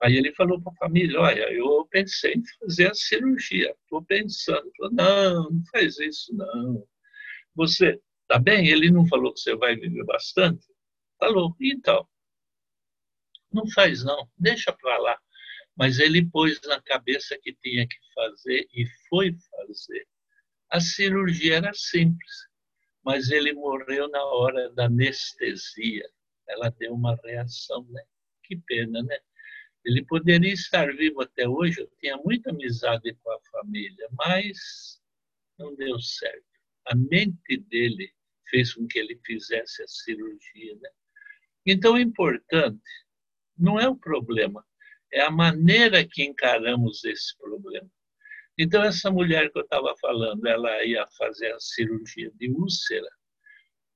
Aí 0.03 0.17
ele 0.17 0.35
falou 0.35 0.61
para 0.61 0.73
a 0.73 0.77
família: 0.77 1.21
Olha, 1.21 1.53
eu 1.53 1.87
pensei 1.91 2.35
em 2.35 2.43
fazer 2.61 2.91
a 2.91 2.95
cirurgia, 2.95 3.75
estou 3.83 4.03
pensando. 4.05 4.71
Não, 4.93 5.51
não 5.51 5.63
faz 5.73 5.99
isso, 5.99 6.35
não. 6.35 6.87
Você 7.55 8.01
Tá 8.29 8.39
bem? 8.41 8.69
Ele 8.69 8.91
não 8.91 9.07
falou 9.07 9.33
que 9.33 9.41
você 9.41 9.55
vai 9.55 9.77
viver 9.77 10.05
bastante? 10.05 10.67
Falou. 11.19 11.55
Então, 11.61 12.07
não 13.53 13.69
faz 13.71 14.05
não, 14.05 14.29
deixa 14.37 14.73
para 14.73 14.99
lá. 14.99 15.19
Mas 15.77 15.99
ele 15.99 16.25
pôs 16.25 16.61
na 16.63 16.81
cabeça 16.81 17.39
que 17.43 17.53
tinha 17.55 17.87
que 17.87 17.97
fazer 18.15 18.67
e 18.73 18.87
foi 19.09 19.37
fazer. 19.51 20.07
A 20.71 20.81
cirurgia 20.81 21.57
era 21.57 21.73
simples, 21.75 22.33
mas 23.05 23.31
ele 23.31 23.53
morreu 23.53 24.09
na 24.09 24.25
hora 24.25 24.71
da 24.73 24.87
anestesia. 24.87 26.09
Ela 26.49 26.71
deu 26.71 26.95
uma 26.95 27.17
reação, 27.23 27.85
né? 27.91 28.03
que 28.47 28.57
pena, 28.57 29.03
né? 29.03 29.19
Ele 29.85 30.05
poderia 30.05 30.53
estar 30.53 30.93
vivo 30.97 31.23
até 31.23 31.49
hoje, 31.49 31.81
eu 31.81 31.91
tinha 32.01 32.17
muita 32.17 32.51
amizade 32.51 33.15
com 33.23 33.31
a 33.31 33.41
família, 33.53 34.09
mas 34.13 35.01
não 35.59 35.75
deu 35.77 36.01
certo. 36.01 36.45
A 36.87 36.95
mente 36.95 37.57
dele 37.69 38.13
fez 38.49 38.75
com 38.75 38.87
que 38.87 38.99
ele 38.99 39.21
fizesse 39.25 39.83
a 39.83 39.89
cirurgia. 39.89 40.75
Né? 40.77 40.91
Então, 41.65 41.95
o 41.95 42.01
importante 42.01 42.83
não 43.57 43.79
é 43.79 43.89
o 43.89 43.97
problema, 43.97 44.65
é 45.13 45.21
a 45.23 45.31
maneira 45.31 46.07
que 46.07 46.25
encaramos 46.25 47.05
esse 47.05 47.37
problema. 47.39 47.89
Então, 48.59 48.83
essa 48.83 49.11
mulher 49.11 49.51
que 49.51 49.59
eu 49.59 49.63
estava 49.63 49.95
falando, 50.01 50.47
ela 50.47 50.83
ia 50.85 51.07
fazer 51.19 51.53
a 51.53 51.61
cirurgia 51.61 52.31
de 52.37 52.51
úlcera, 52.51 53.09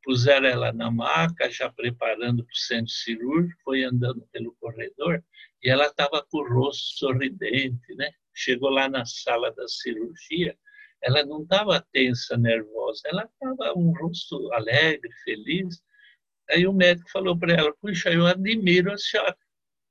puseram 0.02 0.46
ela 0.46 0.72
na 0.72 0.90
maca, 0.90 1.50
já 1.50 1.70
preparando 1.70 2.44
para 2.44 2.52
o 2.52 2.56
centro 2.56 2.92
cirúrgico, 2.92 3.60
foi 3.64 3.84
andando 3.84 4.26
pelo 4.32 4.54
corredor 4.60 5.22
e 5.62 5.70
ela 5.70 5.86
estava 5.86 6.24
com 6.30 6.38
o 6.38 6.54
rosto 6.54 6.98
sorridente, 6.98 7.94
né? 7.96 8.10
Chegou 8.34 8.70
lá 8.70 8.88
na 8.88 9.04
sala 9.04 9.50
da 9.52 9.66
cirurgia, 9.68 10.56
ela 11.02 11.24
não 11.24 11.42
estava 11.42 11.84
tensa, 11.92 12.36
nervosa, 12.36 13.02
ela 13.06 13.24
estava 13.24 13.78
um 13.78 13.92
rosto 13.92 14.52
alegre, 14.52 15.10
feliz. 15.24 15.82
Aí 16.50 16.66
o 16.66 16.72
médico 16.72 17.10
falou 17.10 17.38
para 17.38 17.54
ela: 17.54 17.74
Puxa, 17.80 18.10
eu 18.10 18.26
admiro 18.26 18.92
a 18.92 18.98
senhora. 18.98 19.36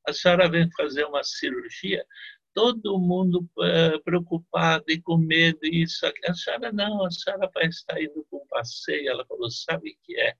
A 0.08 0.14
senhora 0.14 0.50
vem 0.50 0.70
fazer 0.72 1.06
uma 1.06 1.24
cirurgia, 1.24 2.06
todo 2.54 3.00
mundo 3.00 3.48
uh, 3.58 4.04
preocupado 4.04 4.86
e 4.88 5.02
com 5.02 5.18
medo, 5.18 5.60
e 5.64 5.84
isso 5.84 6.06
aqui. 6.06 6.26
A 6.28 6.34
senhora 6.34 6.72
não, 6.72 7.06
a 7.06 7.12
senhora 7.12 7.50
vai 7.54 7.68
estar 7.68 8.02
indo 8.02 8.26
com 8.30 8.38
um 8.38 8.48
passeio. 8.48 9.10
Ela 9.10 9.26
falou: 9.26 9.50
Sabe 9.50 9.92
o 9.92 9.98
que 10.04 10.20
é? 10.20 10.36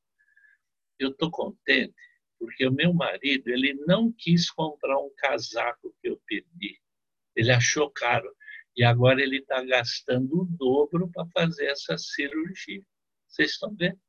Eu 0.98 1.10
estou 1.10 1.30
contente 1.32 1.96
porque 2.40 2.66
o 2.66 2.72
meu 2.72 2.94
marido 2.94 3.50
ele 3.50 3.74
não 3.86 4.12
quis 4.14 4.50
comprar 4.50 4.98
um 4.98 5.12
casaco 5.18 5.94
que 6.02 6.10
eu 6.10 6.20
pedi. 6.26 6.80
Ele 7.36 7.52
achou 7.52 7.92
caro 7.92 8.34
e 8.76 8.84
agora 8.84 9.22
ele 9.22 9.40
está 9.40 9.62
gastando 9.64 10.42
o 10.42 10.46
dobro 10.46 11.10
para 11.12 11.28
fazer 11.28 11.66
essa 11.66 11.98
cirurgia. 11.98 12.82
Vocês 13.28 13.52
estão 13.52 13.76
vendo? 13.76 14.00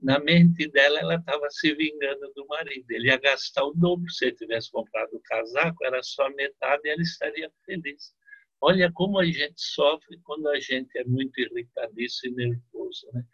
Na 0.00 0.18
mente 0.18 0.68
dela, 0.68 1.00
ela 1.00 1.14
estava 1.16 1.48
se 1.50 1.74
vingando 1.74 2.32
do 2.34 2.46
marido. 2.46 2.90
Ele 2.90 3.08
ia 3.08 3.18
gastar 3.18 3.64
o 3.64 3.72
dobro. 3.72 4.10
Se 4.10 4.26
ele 4.26 4.36
tivesse 4.36 4.70
comprado 4.70 5.14
o 5.14 5.22
casaco, 5.22 5.84
era 5.84 6.02
só 6.02 6.28
metade 6.30 6.82
e 6.84 6.90
ela 6.90 7.02
estaria 7.02 7.50
feliz. 7.64 8.14
Olha 8.60 8.90
como 8.92 9.18
a 9.18 9.24
gente 9.24 9.54
sofre 9.60 10.18
quando 10.22 10.48
a 10.48 10.60
gente 10.60 10.96
é 10.98 11.04
muito 11.04 11.38
irritadiço 11.40 12.26
e 12.26 12.30
nervoso. 12.30 13.08
Né? 13.12 13.24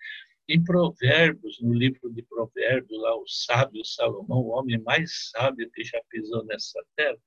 Em 0.49 0.63
Provérbios, 0.63 1.61
no 1.61 1.73
livro 1.73 2.13
de 2.13 2.23
Provérbios, 2.23 3.01
lá 3.01 3.17
o 3.17 3.27
sábio 3.27 3.85
Salomão, 3.85 4.39
o 4.39 4.51
homem 4.51 4.79
mais 4.83 5.31
sábio 5.31 5.71
que 5.71 5.85
já 5.85 6.01
pisou 6.11 6.45
nessa 6.45 6.85
terra, 6.97 7.19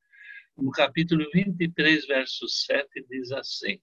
no 0.57 0.71
capítulo 0.71 1.25
23, 1.33 2.05
verso 2.07 2.47
7, 2.47 2.87
diz 3.09 3.31
assim: 3.31 3.79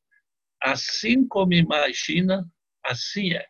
Assim 0.60 1.26
como 1.26 1.52
imagina, 1.52 2.46
assim 2.84 3.32
é. 3.32 3.46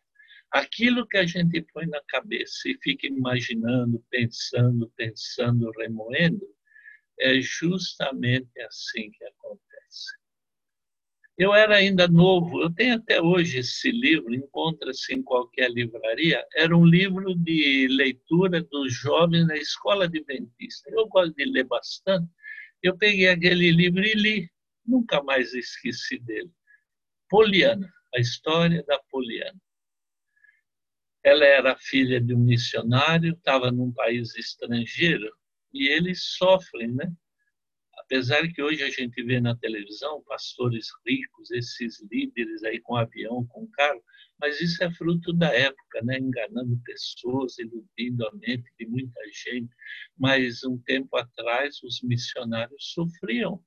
Aquilo 0.52 1.06
que 1.08 1.16
a 1.16 1.24
gente 1.24 1.62
põe 1.72 1.86
na 1.86 2.00
cabeça 2.08 2.68
e 2.68 2.78
fica 2.82 3.06
imaginando, 3.06 4.04
pensando, 4.10 4.92
pensando, 4.96 5.70
remoendo, 5.78 6.46
é 7.18 7.40
justamente 7.40 8.60
assim 8.60 9.10
que 9.10 9.24
acontece. 9.24 10.12
Eu 11.38 11.54
era 11.54 11.76
ainda 11.76 12.06
novo, 12.06 12.60
eu 12.62 12.70
tenho 12.70 12.96
até 12.96 13.20
hoje 13.20 13.60
esse 13.60 13.90
livro, 13.90 14.34
encontra-se 14.34 15.14
em 15.14 15.22
qualquer 15.22 15.70
livraria. 15.70 16.44
Era 16.54 16.76
um 16.76 16.84
livro 16.84 17.34
de 17.34 17.88
leitura 17.88 18.62
dos 18.62 18.92
jovens 18.92 19.46
na 19.46 19.56
escola 19.56 20.04
adventista. 20.04 20.90
Eu 20.90 21.08
gosto 21.08 21.34
de 21.34 21.46
ler 21.46 21.64
bastante. 21.64 22.30
Eu 22.82 22.96
peguei 22.98 23.28
aquele 23.28 23.70
livro 23.70 24.04
e 24.04 24.12
li, 24.12 24.50
nunca 24.84 25.22
mais 25.22 25.54
esqueci 25.54 26.18
dele. 26.18 26.50
Poliana, 27.30 27.90
a 28.14 28.20
história 28.20 28.84
da 28.86 28.98
Poliana. 29.10 29.58
Ela 31.24 31.44
era 31.44 31.76
filha 31.76 32.20
de 32.20 32.34
um 32.34 32.38
missionário, 32.38 33.34
estava 33.34 33.70
num 33.70 33.92
país 33.92 34.34
estrangeiro 34.36 35.30
e 35.72 35.88
eles 35.88 36.24
sofrem, 36.36 36.92
né? 36.92 37.12
Apesar 37.98 38.46
que 38.52 38.62
hoje 38.62 38.82
a 38.82 38.90
gente 38.90 39.22
vê 39.22 39.40
na 39.40 39.56
televisão 39.56 40.22
pastores 40.24 40.88
ricos, 41.06 41.50
esses 41.50 42.02
líderes 42.10 42.62
aí 42.64 42.80
com 42.80 42.96
avião, 42.96 43.46
com 43.46 43.66
carro, 43.68 44.02
mas 44.40 44.60
isso 44.60 44.82
é 44.82 44.92
fruto 44.92 45.32
da 45.32 45.54
época, 45.54 46.02
né? 46.02 46.18
enganando 46.18 46.76
pessoas, 46.84 47.56
iludindo 47.58 48.26
a 48.26 48.32
mente 48.34 48.68
de 48.78 48.86
muita 48.86 49.20
gente. 49.32 49.72
Mas 50.18 50.64
um 50.64 50.76
tempo 50.78 51.16
atrás 51.16 51.80
os 51.82 52.02
missionários 52.02 52.92
sofriam 52.92 53.62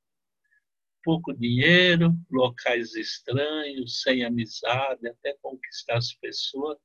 pouco 1.04 1.34
dinheiro, 1.34 2.14
locais 2.30 2.94
estranhos, 2.96 4.02
sem 4.02 4.26
amizade, 4.26 5.08
até 5.08 5.34
conquistar 5.42 5.98
as 5.98 6.14
pessoas. 6.14 6.78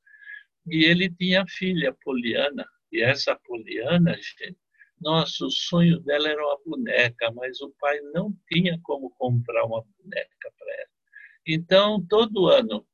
E 0.71 0.85
ele 0.85 1.11
tinha 1.11 1.45
filha, 1.49 1.93
Poliana, 2.05 2.67
e 2.93 3.03
essa 3.03 3.35
Poliana, 3.45 4.15
gente, 4.15 4.57
nossa, 5.01 5.45
o 5.45 5.51
sonho 5.51 5.99
dela 6.01 6.29
era 6.29 6.41
uma 6.47 6.61
boneca, 6.65 7.33
mas 7.33 7.61
o 7.61 7.75
pai 7.81 7.99
não 8.15 8.33
tinha 8.53 8.79
como 8.83 9.11
comprar 9.11 9.65
uma 9.65 9.83
boneca 9.83 10.53
para 10.59 10.75
ela. 10.75 10.91
Então, 11.47 12.07
todo 12.07 12.47
ano, 12.47 12.87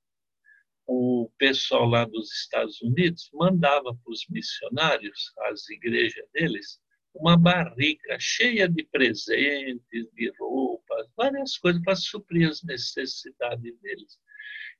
o 0.87 1.31
pessoal 1.37 1.87
lá 1.87 2.05
dos 2.05 2.33
Estados 2.33 2.81
Unidos 2.81 3.29
mandava 3.35 3.95
para 3.95 4.11
os 4.11 4.25
missionários, 4.31 5.33
as 5.51 5.69
igrejas 5.69 6.25
deles, 6.33 6.81
uma 7.13 7.37
barrica 7.37 8.17
cheia 8.21 8.69
de 8.69 8.85
presentes, 8.85 10.09
de 10.15 10.33
roupas, 10.39 11.09
várias 11.17 11.59
coisas 11.59 11.83
para 11.83 11.97
suprir 11.97 12.49
as 12.49 12.63
necessidades 12.63 13.79
deles. 13.81 14.19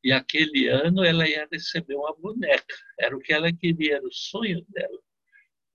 E 0.03 0.13
aquele 0.13 0.69
ano 0.69 1.05
ela 1.05 1.29
ia 1.29 1.49
receber 1.51 1.95
uma 1.95 2.15
boneca, 2.17 2.75
era 2.99 3.17
o 3.17 3.21
que 3.21 3.33
ela 3.33 3.53
queria, 3.53 3.97
era 3.97 4.07
o 4.07 4.13
sonho 4.13 4.65
dela. 4.69 4.99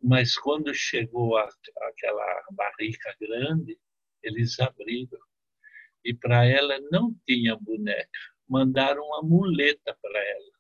Mas 0.02 0.36
quando 0.38 0.74
chegou 0.74 1.38
a, 1.38 1.48
aquela 1.82 2.44
barrica 2.52 3.16
grande, 3.20 3.78
eles 4.24 4.60
abriram. 4.60 5.20
E 6.04 6.14
para 6.14 6.46
ela 6.46 6.80
não 6.92 7.16
tinha 7.28 7.56
boneca. 7.56 8.10
Mandaram 8.50 9.04
uma 9.04 9.22
muleta 9.22 9.96
para 10.02 10.20
ela. 10.20 10.52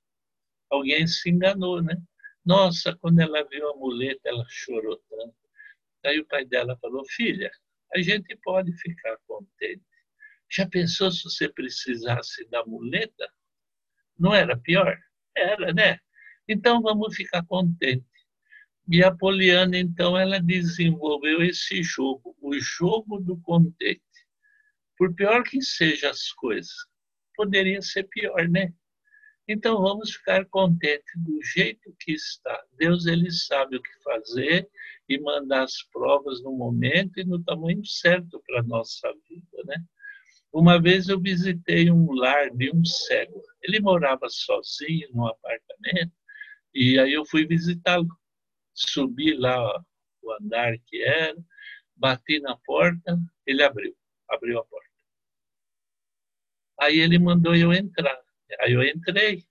Alguém 0.69 1.07
se 1.07 1.29
enganou, 1.29 1.81
né? 1.81 1.95
Nossa, 2.45 2.95
quando 2.97 3.19
ela 3.19 3.43
viu 3.43 3.69
a 3.69 3.75
muleta, 3.75 4.21
ela 4.25 4.45
chorou 4.47 4.97
tanto. 5.09 5.35
Aí 6.05 6.19
o 6.19 6.25
pai 6.27 6.45
dela 6.45 6.77
falou: 6.79 7.03
Filha, 7.05 7.51
a 7.93 8.01
gente 8.01 8.35
pode 8.37 8.71
ficar 8.73 9.17
contente. 9.27 9.83
Já 10.51 10.67
pensou 10.67 11.11
se 11.11 11.23
você 11.23 11.47
precisasse 11.47 12.45
da 12.49 12.65
muleta? 12.65 13.31
Não 14.19 14.35
era 14.35 14.57
pior? 14.57 14.97
Era, 15.35 15.73
né? 15.73 15.97
Então 16.47 16.81
vamos 16.81 17.15
ficar 17.15 17.45
contentes. 17.45 18.11
E 18.89 19.01
a 19.03 19.15
Poliana, 19.15 19.77
então, 19.77 20.17
ela 20.17 20.39
desenvolveu 20.39 21.41
esse 21.41 21.81
jogo, 21.81 22.35
o 22.41 22.59
jogo 22.59 23.19
do 23.19 23.39
contente. 23.39 24.01
Por 24.97 25.15
pior 25.15 25.43
que 25.43 25.61
sejam 25.61 26.09
as 26.09 26.33
coisas, 26.33 26.73
poderia 27.35 27.81
ser 27.81 28.03
pior, 28.09 28.49
né? 28.49 28.73
Então 29.47 29.81
vamos 29.81 30.11
ficar 30.11 30.45
contentes 30.45 31.13
do 31.15 31.41
jeito 31.43 31.95
que 31.99 32.11
está. 32.11 32.61
Deus 32.77 33.05
ele 33.05 33.31
sabe 33.31 33.77
o 33.77 33.81
que 33.81 34.03
fazer 34.03 34.69
e 35.07 35.19
mandar 35.19 35.63
as 35.63 35.81
provas 35.91 36.41
no 36.43 36.51
momento 36.51 37.19
e 37.19 37.23
no 37.23 37.41
tamanho 37.43 37.85
certo 37.85 38.41
para 38.45 38.59
a 38.59 38.63
nossa 38.63 39.11
vida, 39.29 39.63
né? 39.65 39.83
Uma 40.51 40.81
vez 40.81 41.07
eu 41.07 41.19
visitei 41.19 41.89
um 41.89 42.11
lar 42.13 42.49
de 42.49 42.71
um 42.75 42.83
cego. 42.83 43.41
Ele 43.61 43.79
morava 43.79 44.27
sozinho 44.29 45.07
num 45.13 45.27
apartamento 45.27 46.11
e 46.73 46.99
aí 46.99 47.13
eu 47.13 47.25
fui 47.25 47.45
visitá-lo 47.45 48.07
subi 48.73 49.33
lá 49.33 49.83
o 50.21 50.31
andar 50.33 50.77
que 50.85 51.03
era, 51.03 51.37
bati 51.95 52.39
na 52.39 52.57
porta, 52.65 53.19
ele 53.45 53.63
abriu, 53.63 53.95
abriu 54.29 54.59
a 54.59 54.65
porta. 54.65 54.89
Aí 56.79 56.99
ele 56.99 57.19
mandou 57.19 57.55
eu 57.55 57.73
entrar. 57.73 58.19
Aí 58.59 58.73
eu 58.73 58.83
entrei, 58.83 59.45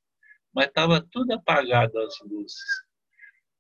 mas 0.53 0.67
estava 0.67 1.01
tudo 1.01 1.33
apagado 1.33 1.99
as 1.99 2.19
luzes. 2.21 2.61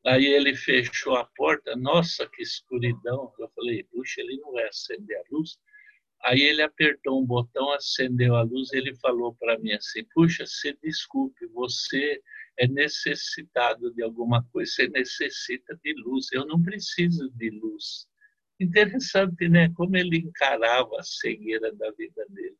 Aí 0.06 0.24
ele 0.24 0.54
fechou 0.56 1.16
a 1.16 1.24
porta, 1.36 1.76
nossa, 1.76 2.28
que 2.28 2.42
escuridão. 2.42 3.32
Eu 3.38 3.48
falei, 3.54 3.84
puxa, 3.84 4.20
ele 4.20 4.38
não 4.38 4.52
vai 4.52 4.66
acender 4.66 5.16
a 5.18 5.22
luz. 5.30 5.58
Aí 6.22 6.40
ele 6.42 6.62
apertou 6.62 7.20
um 7.20 7.26
botão, 7.26 7.72
acendeu 7.72 8.36
a 8.36 8.42
luz, 8.42 8.72
ele 8.72 8.94
falou 8.96 9.34
para 9.34 9.58
mim 9.58 9.72
assim: 9.72 10.04
Puxa, 10.14 10.44
se 10.46 10.76
desculpe, 10.82 11.46
você 11.46 12.20
é 12.58 12.68
necessitado 12.68 13.92
de 13.94 14.02
alguma 14.02 14.44
coisa, 14.52 14.70
você 14.70 14.88
necessita 14.88 15.78
de 15.82 15.94
luz. 16.02 16.26
Eu 16.32 16.46
não 16.46 16.62
preciso 16.62 17.30
de 17.30 17.50
luz. 17.50 18.06
Interessante, 18.60 19.48
né? 19.48 19.72
Como 19.74 19.96
ele 19.96 20.18
encarava 20.18 20.98
a 20.98 21.02
cegueira 21.02 21.72
da 21.74 21.90
vida 21.92 22.26
dele. 22.28 22.56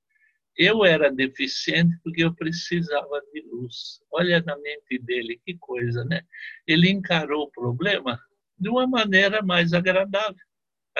Eu 0.56 0.84
era 0.84 1.12
deficiente 1.12 1.96
porque 2.02 2.24
eu 2.24 2.34
precisava 2.34 3.20
de 3.32 3.42
luz. 3.42 4.00
Olha 4.10 4.42
na 4.42 4.56
mente 4.58 4.98
dele, 4.98 5.40
que 5.44 5.56
coisa, 5.58 6.04
né? 6.04 6.22
Ele 6.66 6.90
encarou 6.90 7.44
o 7.44 7.50
problema 7.50 8.18
de 8.58 8.68
uma 8.70 8.86
maneira 8.86 9.42
mais 9.42 9.72
agradável. 9.72 10.49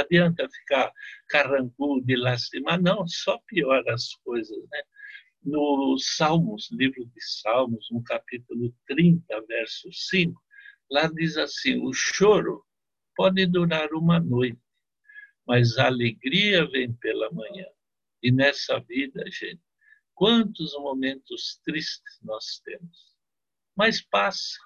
Adianta 0.00 0.48
ficar 0.48 0.92
carrancudo 1.28 2.10
e 2.10 2.16
lastimar, 2.16 2.80
não, 2.80 3.06
só 3.06 3.38
piora 3.46 3.94
as 3.94 4.14
coisas, 4.24 4.58
né? 4.70 4.82
No 5.42 5.96
Salmos, 5.98 6.68
livro 6.72 7.04
de 7.06 7.20
Salmos, 7.40 7.86
no 7.90 8.02
capítulo 8.04 8.74
30, 8.86 9.24
verso 9.46 9.90
5, 9.90 10.40
lá 10.90 11.08
diz 11.08 11.36
assim: 11.36 11.80
o 11.80 11.92
choro 11.92 12.62
pode 13.16 13.46
durar 13.46 13.92
uma 13.92 14.20
noite, 14.20 14.60
mas 15.46 15.78
a 15.78 15.86
alegria 15.86 16.68
vem 16.70 16.92
pela 16.94 17.30
manhã. 17.32 17.66
E 18.22 18.30
nessa 18.30 18.78
vida, 18.80 19.24
gente, 19.30 19.62
quantos 20.14 20.74
momentos 20.74 21.58
tristes 21.64 22.18
nós 22.22 22.60
temos. 22.64 23.16
Mas 23.74 24.02
passa. 24.02 24.58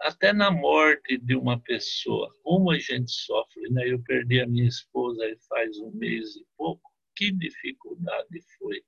Até 0.00 0.32
na 0.32 0.50
morte 0.50 1.18
de 1.18 1.34
uma 1.34 1.60
pessoa, 1.60 2.34
como 2.42 2.70
a 2.70 2.78
gente 2.78 3.10
sofre, 3.10 3.68
né? 3.70 3.88
Eu 3.88 4.02
perdi 4.02 4.40
a 4.40 4.46
minha 4.46 4.68
esposa 4.68 5.24
faz 5.48 5.78
um 5.78 5.90
mês 5.92 6.36
e 6.36 6.46
pouco. 6.56 6.90
Que 7.16 7.32
dificuldade 7.32 8.40
foi 8.58 8.82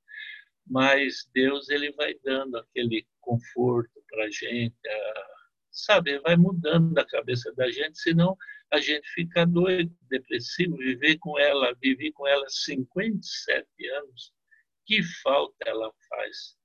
mas 0.71 1.29
Deus 1.33 1.69
ele 1.69 1.93
vai 1.93 2.15
dando 2.23 2.59
aquele 2.59 3.07
conforto 3.21 4.03
para 4.09 4.25
a 4.25 4.31
gente, 4.31 4.75
sabe, 5.71 6.19
vai 6.21 6.37
mudando 6.37 6.97
a 6.99 7.07
cabeça 7.07 7.53
da 7.55 7.71
gente, 7.71 7.99
senão 7.99 8.37
a 8.71 8.79
gente 8.79 9.09
fica 9.13 9.47
doido, 9.47 9.95
depressivo, 10.11 10.77
viver 10.77 11.19
com 11.19 11.39
ela, 11.39 11.75
vivi 11.81 12.13
com 12.13 12.27
ela 12.27 12.45
57 12.49 13.67
anos, 13.97 14.33
que 14.87 15.03
falta 15.23 15.57
ela 15.67 15.91
faz. 16.09 16.58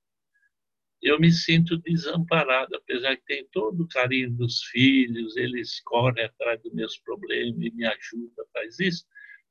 Eu 1.03 1.19
me 1.19 1.33
sinto 1.33 1.77
desamparado, 1.79 2.77
apesar 2.77 3.17
que 3.17 3.25
tem 3.25 3.45
todo 3.51 3.83
o 3.83 3.87
carinho 3.89 4.31
dos 4.31 4.63
filhos, 4.71 5.35
eles 5.35 5.81
correm 5.81 6.23
atrás 6.23 6.61
dos 6.63 6.71
meus 6.71 6.97
problemas 6.97 7.61
e 7.61 7.71
me 7.71 7.85
ajudam, 7.85 8.45
faz 8.53 8.79
isso, 8.79 9.05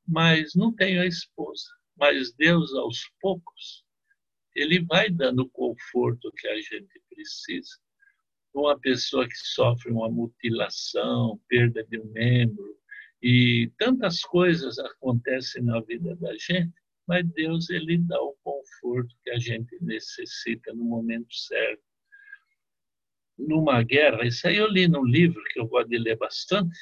mas 0.09 0.54
não 0.54 0.75
tenho 0.75 1.02
a 1.02 1.06
esposa. 1.06 1.66
Mas 1.94 2.32
Deus, 2.32 2.73
aos 2.73 3.02
poucos, 3.21 3.85
ele 4.56 4.82
vai 4.82 5.11
dando 5.11 5.40
o 5.40 5.50
conforto 5.50 6.32
que 6.38 6.49
a 6.49 6.56
gente 6.56 7.02
precisa. 7.11 7.76
Uma 8.54 8.78
pessoa 8.80 9.28
que 9.28 9.37
sofre 9.37 9.92
uma 9.92 10.11
mutilação, 10.11 11.38
perda 11.49 11.85
de 11.85 12.00
um 12.00 12.06
membro, 12.12 12.78
e 13.23 13.71
tantas 13.78 14.23
coisas 14.23 14.78
acontecem 14.78 15.62
na 15.62 15.82
vida 15.82 16.16
da 16.16 16.35
gente, 16.38 16.73
mas 17.06 17.26
Deus 17.32 17.71
ele 17.71 17.99
dá 17.99 18.21
o 18.21 18.37
conforto 18.42 19.14
que 19.23 19.30
a 19.30 19.38
gente 19.38 19.76
necessita 19.80 20.73
no 20.73 20.85
momento 20.85 21.32
certo. 21.35 21.82
Numa 23.38 23.82
guerra, 23.82 24.25
isso 24.26 24.47
aí 24.47 24.56
eu 24.56 24.68
li 24.68 24.87
num 24.87 25.04
livro 25.04 25.42
que 25.52 25.59
eu 25.59 25.66
gosto 25.66 25.88
de 25.88 25.99
ler 25.99 26.16
bastante. 26.16 26.78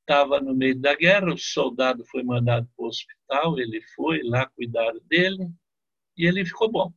Estava 0.00 0.40
no 0.40 0.54
meio 0.54 0.78
da 0.78 0.94
guerra, 0.94 1.34
o 1.34 1.38
soldado 1.38 2.04
foi 2.06 2.22
mandado 2.22 2.68
para 2.76 2.84
o 2.84 2.88
hospital, 2.88 3.58
ele 3.58 3.82
foi 3.94 4.22
lá 4.22 4.46
cuidar 4.46 4.92
dele, 5.00 5.50
e 6.16 6.26
ele 6.26 6.44
ficou 6.44 6.70
bom. 6.70 6.92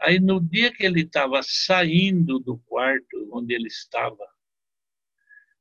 Aí, 0.00 0.20
no 0.20 0.40
dia 0.40 0.72
que 0.72 0.84
ele 0.84 1.00
estava 1.00 1.40
saindo 1.42 2.38
do 2.38 2.58
quarto 2.58 3.28
onde 3.32 3.54
ele 3.54 3.66
estava, 3.66 4.24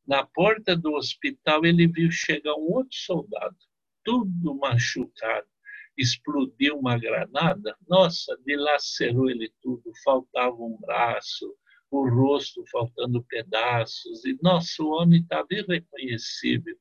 na 0.06 0.26
porta 0.26 0.76
do 0.76 0.94
hospital, 0.94 1.66
ele 1.66 1.88
viu 1.88 2.12
chegar 2.12 2.54
um 2.56 2.72
outro 2.74 2.96
soldado, 2.96 3.58
tudo 4.08 4.56
machucado. 4.56 5.46
Explodiu 5.98 6.80
uma 6.80 6.98
granada, 6.98 7.76
nossa, 7.90 8.40
dilacerou 8.46 9.30
ele 9.30 9.52
tudo, 9.62 9.92
faltava 10.02 10.56
um 10.56 10.78
braço, 10.80 11.54
o 11.92 12.08
rosto 12.08 12.64
faltando 12.72 13.22
pedaços, 13.24 14.24
e 14.24 14.38
nosso 14.42 14.88
homem 14.88 15.20
estava 15.20 15.48
irreconhecível. 15.52 16.78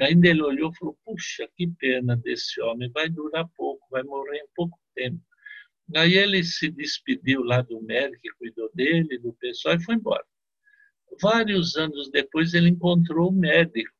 Ainda 0.00 0.26
ele 0.26 0.42
olhou 0.42 0.72
e 0.72 0.76
falou: 0.76 0.98
Puxa, 1.04 1.48
que 1.56 1.68
pena 1.68 2.16
desse 2.16 2.60
homem, 2.60 2.90
vai 2.90 3.08
durar 3.08 3.48
pouco, 3.54 3.86
vai 3.88 4.02
morrer 4.02 4.38
em 4.38 4.48
pouco 4.56 4.76
tempo. 4.96 5.20
Aí 5.94 6.14
ele 6.14 6.42
se 6.42 6.70
despediu 6.70 7.44
lá 7.44 7.62
do 7.62 7.80
médico 7.82 8.20
que 8.20 8.32
cuidou 8.32 8.68
dele, 8.74 9.18
do 9.18 9.32
pessoal, 9.34 9.76
e 9.76 9.84
foi 9.84 9.94
embora. 9.94 10.24
Vários 11.20 11.76
anos 11.76 12.10
depois, 12.10 12.52
ele 12.52 12.70
encontrou 12.70 13.28
o 13.28 13.32
médico 13.32 13.94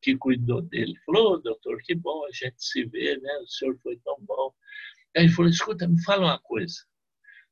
que 0.00 0.16
cuidou 0.16 0.62
dele. 0.62 0.94
Falou, 1.04 1.34
oh, 1.34 1.38
doutor, 1.38 1.78
que 1.82 1.94
bom 1.94 2.24
a 2.26 2.30
gente 2.32 2.56
se 2.58 2.84
vê, 2.84 3.16
né? 3.18 3.38
O 3.38 3.46
senhor 3.48 3.76
foi 3.82 3.96
tão 3.98 4.16
bom. 4.20 4.52
Aí 5.16 5.24
ele 5.24 5.32
falou, 5.32 5.50
escuta, 5.50 5.88
me 5.88 6.02
fala 6.02 6.26
uma 6.26 6.38
coisa. 6.40 6.76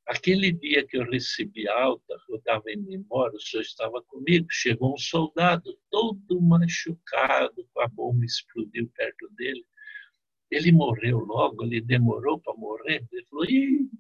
Aquele 0.07 0.53
dia 0.53 0.87
que 0.87 0.99
eu 0.99 1.11
recebi 1.11 1.67
alta, 1.67 2.15
eu 2.29 2.37
estava 2.37 2.71
indo 2.71 2.93
embora, 2.93 3.35
o 3.35 3.41
senhor 3.41 3.63
estava 3.63 4.03
comigo, 4.03 4.47
chegou 4.51 4.93
um 4.95 4.99
soldado 4.99 5.79
todo 5.91 6.43
machucado, 6.43 7.67
com 7.73 7.81
a 7.81 7.89
bomba 7.89 8.25
explodiu 8.25 8.91
perto 8.95 9.31
dele. 9.31 9.65
Ele 10.51 10.73
morreu 10.73 11.21
logo, 11.21 11.65
ele 11.65 11.81
demorou 11.81 12.39
para 12.39 12.55
morrer. 12.55 13.03
Ele 13.11 13.27
falou: 13.27 13.45
Ih, 13.47 13.91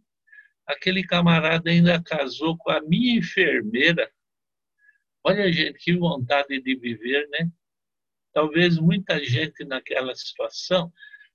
aquele 0.67 1.03
camarada 1.03 1.71
ainda 1.71 2.03
casou 2.03 2.57
com 2.59 2.71
a 2.71 2.83
minha 2.83 3.19
enfermeira. 3.19 4.11
Olha, 5.25 5.51
gente, 5.51 5.79
que 5.79 5.97
vontade 5.97 6.61
de 6.61 6.77
viver, 6.77 7.27
né? 7.31 7.51
Talvez 8.35 8.77
muita 8.79 9.23
gente 9.25 9.65
naquela 9.65 10.15
situação 10.15 10.93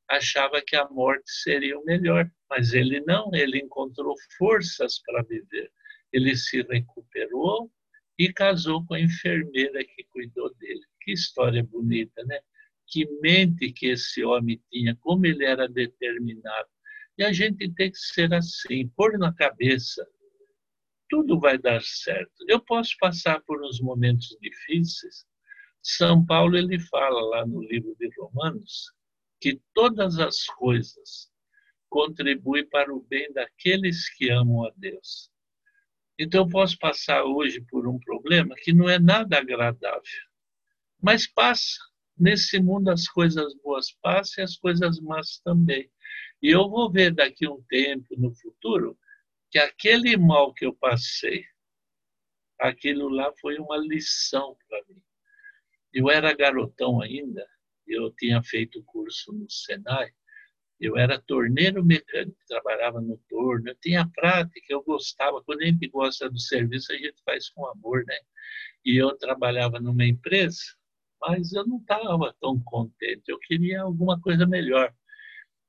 achava 0.08 0.62
que 0.62 0.76
a 0.76 0.88
morte 0.90 1.32
seria 1.32 1.80
o 1.80 1.86
melhor, 1.86 2.30
mas 2.50 2.74
ele 2.74 3.00
não, 3.02 3.32
ele 3.34 3.60
encontrou 3.60 4.14
forças 4.38 5.02
para 5.04 5.24
viver. 5.24 5.72
Ele 6.14 6.36
se 6.36 6.62
recuperou 6.64 7.72
e 8.18 8.32
casou 8.32 8.86
com 8.86 8.94
a 8.94 9.00
enfermeira 9.00 9.84
que 9.84 10.04
cuidou 10.12 10.54
dele. 10.56 10.82
Que 11.02 11.14
história 11.14 11.64
bonita, 11.64 12.24
né? 12.26 12.40
que 12.90 13.06
mente 13.22 13.72
que 13.72 13.88
esse 13.88 14.24
homem 14.24 14.62
tinha, 14.72 14.96
como 15.00 15.26
ele 15.26 15.46
era 15.46 15.68
determinado. 15.68 16.68
E 17.18 17.24
a 17.24 17.32
gente 17.32 17.72
tem 17.74 17.92
que 17.92 17.98
ser 17.98 18.34
assim, 18.34 18.88
pôr 18.90 19.18
na 19.18 19.34
cabeça, 19.34 20.06
tudo 21.10 21.40
vai 21.40 21.58
dar 21.58 21.82
certo. 21.82 22.34
Eu 22.48 22.60
posso 22.60 22.96
passar 23.00 23.42
por 23.42 23.64
uns 23.64 23.80
momentos 23.80 24.36
difíceis. 24.42 25.26
São 25.82 26.26
Paulo 26.26 26.58
ele 26.58 26.80
fala 26.80 27.22
lá 27.22 27.46
no 27.46 27.62
livro 27.62 27.96
de 27.98 28.10
Romanos 28.18 28.94
que 29.40 29.62
todas 29.74 30.20
as 30.20 30.46
coisas 30.46 31.32
contribuem 31.90 32.68
para 32.68 32.94
o 32.94 33.02
bem 33.02 33.32
daqueles 33.34 34.10
que 34.16 34.30
amam 34.30 34.66
a 34.66 34.74
Deus. 34.76 35.32
Então 36.20 36.42
eu 36.42 36.50
posso 36.50 36.78
passar 36.78 37.24
hoje 37.24 37.62
por 37.62 37.88
um 37.88 37.98
problema 37.98 38.54
que 38.58 38.74
não 38.74 38.90
é 38.90 39.00
nada 39.00 39.38
agradável, 39.38 40.04
mas 41.02 41.26
passa 41.26 41.80
nesse 42.18 42.60
mundo 42.60 42.90
as 42.90 43.08
coisas 43.08 43.56
boas 43.64 43.94
passam 44.02 44.42
e 44.42 44.46
as 44.46 44.58
coisas 44.58 45.00
más 45.00 45.40
também. 45.40 45.90
E 46.42 46.50
eu 46.50 46.70
vou 46.70 46.92
ver 46.92 47.14
daqui 47.14 47.48
um 47.48 47.64
tempo, 47.70 48.16
no 48.18 48.34
futuro, 48.36 48.98
que 49.50 49.58
aquele 49.58 50.18
mal 50.18 50.54
que 50.54 50.66
eu 50.66 50.74
passei, 50.74 51.46
aquilo 52.60 53.08
lá 53.08 53.32
foi 53.40 53.58
uma 53.58 53.78
lição 53.78 54.58
para 54.68 54.84
mim. 54.90 55.02
Eu 55.94 56.10
era 56.10 56.36
garotão 56.36 57.02
ainda, 57.02 57.46
eu 57.88 58.12
tinha 58.18 58.42
feito 58.44 58.84
curso 58.84 59.34
no 59.34 59.50
Senai, 59.50 60.10
eu 60.80 60.98
era 60.98 61.22
torneiro 61.22 61.84
mecânico, 61.84 62.38
trabalhava 62.48 63.02
no 63.02 63.18
torno, 63.30 63.70
eu 63.70 63.76
tinha 63.76 64.10
prática, 64.16 64.66
eu 64.70 64.82
gostava. 64.84 65.44
Quando 65.44 65.62
a 65.62 65.66
gente 65.66 65.88
gosta 65.90 66.30
do 66.30 66.40
serviço, 66.40 66.94
a 66.94 66.96
gente 66.96 67.22
faz 67.26 67.50
com 67.50 67.68
amor, 67.68 68.06
né? 68.06 68.18
E 68.86 68.96
eu 68.98 69.18
trabalhava 69.18 69.80
numa 69.80 70.06
empresa 70.06 70.62
mas 71.22 71.54
eu 71.54 71.66
não 71.68 71.78
estava 71.78 72.34
tão 72.40 72.60
contente, 72.62 73.24
eu 73.28 73.40
queria 73.40 73.82
alguma 73.82 74.20
coisa 74.22 74.46
melhor. 74.48 74.94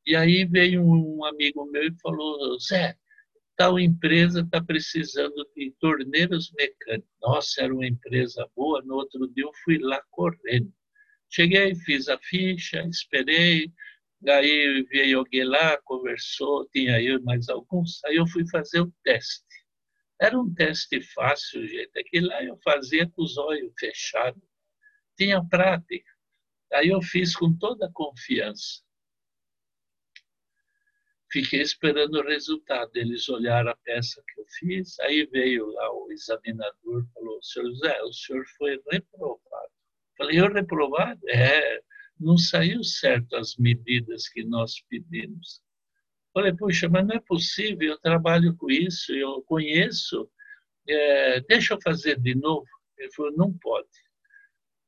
E 0.06 0.16
aí 0.16 0.44
veio 0.44 0.82
um 0.82 1.24
amigo 1.24 1.66
meu 1.70 1.82
e 1.84 2.00
falou: 2.00 2.58
Zé, 2.60 2.96
tal 3.60 3.78
empresa 3.78 4.40
está 4.40 4.64
precisando 4.64 5.46
de 5.54 5.70
torneiros 5.78 6.50
mecânicos. 6.56 7.10
Nossa, 7.20 7.62
era 7.62 7.74
uma 7.74 7.86
empresa 7.86 8.48
boa. 8.56 8.80
No 8.86 8.94
outro 8.94 9.28
dia 9.34 9.44
eu 9.44 9.52
fui 9.62 9.76
lá 9.76 10.02
correndo. 10.10 10.72
Cheguei, 11.28 11.74
fiz 11.74 12.08
a 12.08 12.18
ficha, 12.18 12.80
esperei. 12.88 13.70
Daí 14.18 14.82
veio 14.90 15.18
alguém 15.18 15.44
lá, 15.44 15.76
conversou, 15.84 16.66
tinha 16.70 17.02
eu 17.02 17.22
mais 17.22 17.50
alguns. 17.50 18.02
Aí 18.06 18.16
eu 18.16 18.26
fui 18.28 18.48
fazer 18.48 18.80
o 18.80 18.90
teste. 19.04 19.44
Era 20.18 20.40
um 20.40 20.54
teste 20.54 20.98
fácil, 21.12 21.66
gente. 21.66 21.98
Aquele 21.98 22.28
lá 22.28 22.42
eu 22.42 22.58
fazia 22.64 23.06
com 23.10 23.22
os 23.22 23.36
olhos 23.36 23.70
fechados 23.78 24.42
tinha 25.18 25.44
prática. 25.44 26.10
Aí 26.72 26.88
eu 26.88 27.02
fiz 27.02 27.36
com 27.36 27.54
toda 27.54 27.84
a 27.84 27.92
confiança. 27.92 28.80
Fiquei 31.30 31.60
esperando 31.60 32.16
o 32.16 32.26
resultado. 32.26 32.90
Eles 32.94 33.28
olharam 33.28 33.70
a 33.70 33.76
peça 33.76 34.22
que 34.26 34.40
eu 34.40 34.44
fiz, 34.58 34.98
aí 35.00 35.26
veio 35.26 35.66
lá 35.66 35.92
o 35.92 36.10
examinador 36.10 37.06
falou: 37.14 37.42
Senhor 37.42 37.68
José, 37.68 38.02
o 38.02 38.12
senhor 38.12 38.44
foi 38.58 38.80
reprovado. 38.90 39.72
Falei: 40.16 40.40
Eu 40.40 40.52
reprovado? 40.52 41.20
É, 41.28 41.80
não 42.18 42.36
saiu 42.36 42.82
certo 42.82 43.36
as 43.36 43.56
medidas 43.56 44.28
que 44.28 44.44
nós 44.44 44.80
pedimos. 44.88 45.60
Falei: 46.34 46.52
Puxa, 46.52 46.88
mas 46.88 47.06
não 47.06 47.14
é 47.16 47.20
possível, 47.20 47.92
eu 47.92 47.98
trabalho 47.98 48.56
com 48.56 48.70
isso, 48.70 49.12
eu 49.12 49.42
conheço, 49.42 50.28
é, 50.88 51.40
deixa 51.42 51.74
eu 51.74 51.80
fazer 51.82 52.18
de 52.20 52.34
novo. 52.34 52.66
Ele 52.98 53.12
falou: 53.12 53.32
Não 53.36 53.52
pode 53.58 53.88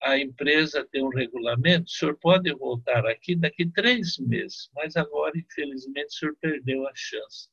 a 0.03 0.19
empresa 0.19 0.87
tem 0.91 1.05
um 1.05 1.09
regulamento, 1.09 1.85
o 1.87 1.91
senhor 1.91 2.19
pode 2.19 2.53
voltar 2.55 3.07
aqui 3.07 3.37
daqui 3.37 3.71
três 3.71 4.19
meses, 4.19 4.69
mas 4.75 4.97
agora, 4.97 5.33
infelizmente, 5.39 6.09
o 6.09 6.19
senhor 6.19 6.37
perdeu 6.41 6.87
a 6.87 6.93
chance. 6.95 7.49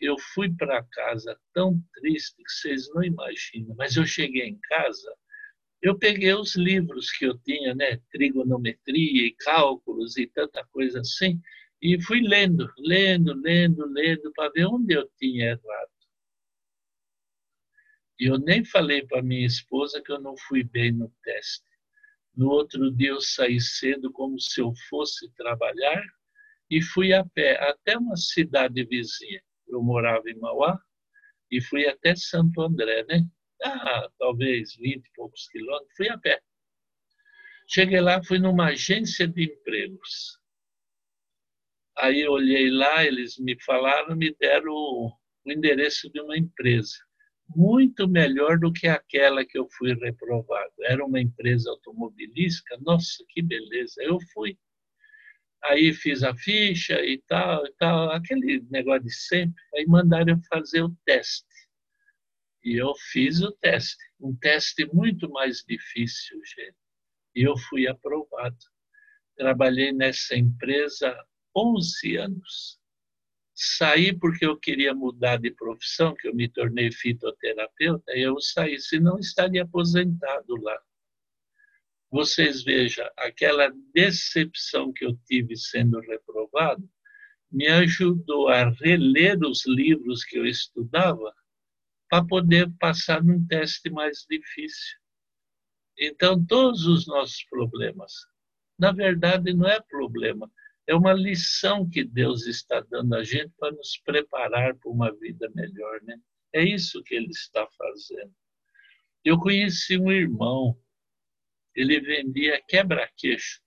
eu 0.00 0.16
fui 0.34 0.54
para 0.54 0.84
casa 0.84 1.38
tão 1.52 1.82
triste 1.94 2.36
que 2.36 2.52
vocês 2.52 2.88
não 2.94 3.02
imaginam, 3.02 3.74
mas 3.76 3.96
eu 3.96 4.06
cheguei 4.06 4.48
em 4.48 4.58
casa, 4.68 5.12
eu 5.82 5.98
peguei 5.98 6.32
os 6.34 6.54
livros 6.56 7.10
que 7.10 7.26
eu 7.26 7.38
tinha, 7.38 7.74
né, 7.74 8.00
trigonometria 8.10 9.26
e 9.26 9.34
cálculos 9.38 10.16
e 10.16 10.26
tanta 10.26 10.64
coisa 10.66 11.00
assim, 11.00 11.40
e 11.82 12.00
fui 12.00 12.20
lendo, 12.20 12.70
lendo, 12.78 13.34
lendo, 13.34 13.84
lendo, 13.86 14.32
para 14.32 14.50
ver 14.50 14.66
onde 14.66 14.94
eu 14.94 15.08
tinha 15.18 15.50
errado. 15.50 15.93
E 18.18 18.26
eu 18.26 18.38
nem 18.38 18.64
falei 18.64 19.06
para 19.06 19.22
minha 19.22 19.46
esposa 19.46 20.02
que 20.02 20.12
eu 20.12 20.20
não 20.20 20.36
fui 20.36 20.62
bem 20.62 20.92
no 20.92 21.12
teste. 21.22 21.64
No 22.36 22.48
outro 22.48 22.90
dia 22.92 23.10
eu 23.10 23.20
saí 23.20 23.60
cedo 23.60 24.12
como 24.12 24.40
se 24.40 24.60
eu 24.60 24.72
fosse 24.88 25.30
trabalhar 25.34 26.02
e 26.70 26.82
fui 26.82 27.12
a 27.12 27.24
pé 27.24 27.60
até 27.68 27.96
uma 27.96 28.16
cidade 28.16 28.84
vizinha. 28.84 29.42
Eu 29.68 29.82
morava 29.82 30.28
em 30.28 30.38
Mauá 30.38 30.80
e 31.50 31.60
fui 31.60 31.86
até 31.86 32.14
Santo 32.16 32.60
André, 32.60 33.04
né? 33.04 33.24
Ah, 33.62 34.08
talvez 34.18 34.74
20 34.76 35.06
e 35.06 35.10
poucos 35.14 35.48
quilômetros, 35.48 35.96
fui 35.96 36.08
a 36.08 36.18
pé. 36.18 36.40
Cheguei 37.68 38.00
lá, 38.00 38.22
fui 38.22 38.38
numa 38.38 38.68
agência 38.68 39.26
de 39.26 39.44
empregos. 39.44 40.38
Aí 41.96 42.26
olhei 42.26 42.70
lá, 42.70 43.04
eles 43.04 43.38
me 43.38 43.56
falaram, 43.62 44.16
me 44.16 44.34
deram 44.34 44.72
o, 44.72 45.12
endereço 45.46 46.10
de 46.10 46.20
uma 46.20 46.36
empresa, 46.36 46.96
muito 47.48 48.08
melhor 48.08 48.58
do 48.58 48.72
que 48.72 48.86
aquela 48.86 49.44
que 49.44 49.58
eu 49.58 49.68
fui 49.70 49.94
reprovado. 49.94 50.72
Era 50.82 51.04
uma 51.04 51.20
empresa 51.20 51.70
automobilística, 51.70 52.76
nossa, 52.80 53.24
que 53.28 53.42
beleza. 53.42 54.02
Eu 54.02 54.18
fui. 54.32 54.58
Aí 55.62 55.94
fiz 55.94 56.22
a 56.22 56.34
ficha 56.34 57.00
e 57.04 57.22
tal, 57.26 57.66
e 57.66 57.72
tal, 57.78 58.10
aquele 58.10 58.60
negócio 58.70 59.04
de 59.04 59.14
sempre. 59.14 59.62
Aí 59.74 59.86
mandaram 59.86 60.34
eu 60.34 60.40
fazer 60.50 60.82
o 60.82 60.94
teste. 61.04 61.46
E 62.62 62.76
eu 62.76 62.94
fiz 63.12 63.42
o 63.42 63.52
teste, 63.52 64.02
um 64.18 64.34
teste 64.36 64.86
muito 64.92 65.28
mais 65.30 65.62
difícil, 65.68 66.40
gente. 66.44 66.76
E 67.34 67.42
eu 67.42 67.56
fui 67.56 67.86
aprovado. 67.86 68.56
Trabalhei 69.36 69.92
nessa 69.92 70.36
empresa 70.36 71.14
11 71.54 72.16
anos. 72.16 72.80
Saí 73.54 74.12
porque 74.12 74.44
eu 74.44 74.58
queria 74.58 74.92
mudar 74.92 75.36
de 75.36 75.50
profissão, 75.50 76.14
que 76.14 76.26
eu 76.26 76.34
me 76.34 76.48
tornei 76.48 76.90
fitoterapeuta, 76.90 78.12
e 78.12 78.22
eu 78.22 78.40
saí, 78.40 78.80
senão 78.80 79.18
estaria 79.18 79.62
aposentado 79.62 80.56
lá. 80.60 80.76
Vocês 82.10 82.64
vejam, 82.64 83.08
aquela 83.16 83.72
decepção 83.92 84.92
que 84.92 85.04
eu 85.04 85.16
tive 85.26 85.56
sendo 85.56 86.00
reprovado 86.00 86.88
me 87.50 87.68
ajudou 87.68 88.48
a 88.48 88.70
reler 88.70 89.38
os 89.44 89.64
livros 89.64 90.24
que 90.24 90.36
eu 90.36 90.44
estudava 90.44 91.32
para 92.08 92.24
poder 92.24 92.72
passar 92.78 93.22
num 93.22 93.46
teste 93.46 93.88
mais 93.90 94.26
difícil. 94.28 94.98
Então, 95.96 96.44
todos 96.44 96.86
os 96.86 97.06
nossos 97.06 97.44
problemas, 97.44 98.12
na 98.76 98.90
verdade, 98.90 99.54
não 99.54 99.68
é 99.68 99.80
problema, 99.80 100.50
é 100.86 100.94
uma 100.94 101.12
lição 101.12 101.88
que 101.88 102.04
Deus 102.04 102.46
está 102.46 102.80
dando 102.80 103.14
a 103.14 103.24
gente 103.24 103.52
para 103.58 103.72
nos 103.72 103.96
preparar 104.04 104.74
para 104.76 104.90
uma 104.90 105.14
vida 105.16 105.50
melhor, 105.54 106.00
né? 106.02 106.18
É 106.52 106.62
isso 106.62 107.02
que 107.02 107.14
ele 107.14 107.30
está 107.30 107.66
fazendo. 107.76 108.32
Eu 109.24 109.38
conheci 109.38 109.98
um 109.98 110.12
irmão, 110.12 110.78
ele 111.74 112.00
vendia 112.00 112.62
quebra-queixo. 112.68 113.60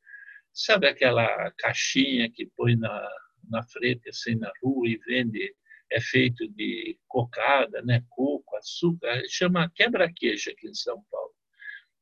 Sabe 0.54 0.88
aquela 0.88 1.52
caixinha 1.58 2.32
que 2.32 2.46
põe 2.56 2.76
na, 2.76 3.10
na 3.50 3.64
frente, 3.64 4.10
assim, 4.10 4.36
na 4.36 4.52
rua 4.62 4.88
e 4.88 4.98
vende, 4.98 5.56
é 5.92 6.00
feito 6.00 6.48
de 6.50 7.00
cocada, 7.08 7.82
né? 7.82 8.04
Coco, 8.10 8.56
açúcar, 8.58 9.24
chama 9.28 9.72
quebra-queixo 9.76 10.52
aqui 10.52 10.68
em 10.68 10.74
São 10.74 11.04
Paulo. 11.10 11.34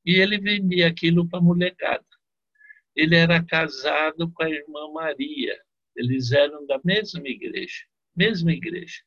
E 0.05 0.15
ele 0.15 0.37
vendia 0.37 0.87
aquilo 0.87 1.27
para 1.27 1.41
molecada 1.41 2.05
ele 2.95 3.15
era 3.15 3.43
casado 3.43 4.31
com 4.31 4.43
a 4.43 4.49
irmã 4.49 4.91
Maria. 4.93 5.59
Eles 5.95 6.31
eram 6.31 6.65
da 6.65 6.79
mesma 6.83 7.27
igreja, 7.27 7.83
mesma 8.15 8.51
igreja. 8.51 9.01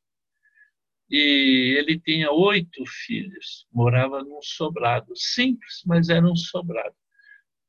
E 1.10 1.76
ele 1.78 1.98
tinha 1.98 2.30
oito 2.30 2.84
filhos, 2.86 3.66
morava 3.72 4.22
num 4.22 4.42
sobrado, 4.42 5.16
simples, 5.16 5.82
mas 5.86 6.10
era 6.10 6.26
um 6.26 6.36
sobrado. 6.36 6.94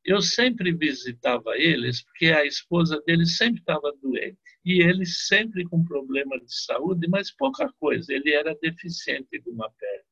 Eu 0.03 0.21
sempre 0.21 0.73
visitava 0.73 1.57
eles 1.57 2.03
porque 2.03 2.27
a 2.27 2.45
esposa 2.45 3.01
dele 3.05 3.25
sempre 3.25 3.59
estava 3.59 3.95
doente 4.01 4.37
e 4.65 4.81
ele 4.81 5.05
sempre 5.05 5.63
com 5.65 5.83
problema 5.83 6.39
de 6.39 6.53
saúde, 6.53 7.07
mas 7.07 7.31
pouca 7.31 7.71
coisa. 7.79 8.13
Ele 8.13 8.33
era 8.33 8.57
deficiente 8.61 9.39
de 9.39 9.49
uma 9.49 9.69
perna. 9.71 10.03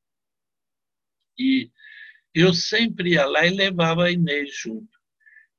E 1.37 1.71
eu 2.33 2.53
sempre 2.53 3.11
ia 3.11 3.25
lá 3.25 3.45
e 3.45 3.49
levava 3.49 4.05
a 4.05 4.11
Inês 4.11 4.55
junto. 4.55 4.96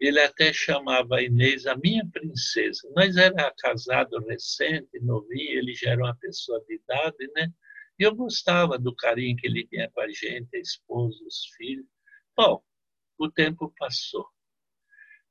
Ele 0.01 0.21
até 0.21 0.53
chamava 0.53 1.17
a 1.17 1.23
Inês 1.23 1.67
a 1.67 1.77
minha 1.77 2.07
princesa. 2.07 2.89
Nós 2.95 3.17
era 3.17 3.53
casado 3.59 4.19
recente, 4.27 4.99
novinho, 5.01 5.59
ele 5.59 5.75
já 5.75 5.91
era 5.91 6.05
uma 6.05 6.17
pessoa 6.17 6.63
de 6.67 6.75
idade, 6.77 7.31
né? 7.35 7.53
E 7.99 8.05
eu 8.05 8.15
gostava 8.15 8.79
do 8.79 8.95
carinho 8.95 9.37
que 9.37 9.47
ele 9.47 9.67
tinha 9.67 9.91
com 9.91 10.01
a 10.01 10.09
gente, 10.09 10.49
a 10.55 10.61
esposa, 10.61 11.19
os 11.27 11.47
filhos. 11.57 11.87
Bom, 12.37 12.63
o 13.19 13.29
tempo 13.29 13.75
passou. 13.77 14.27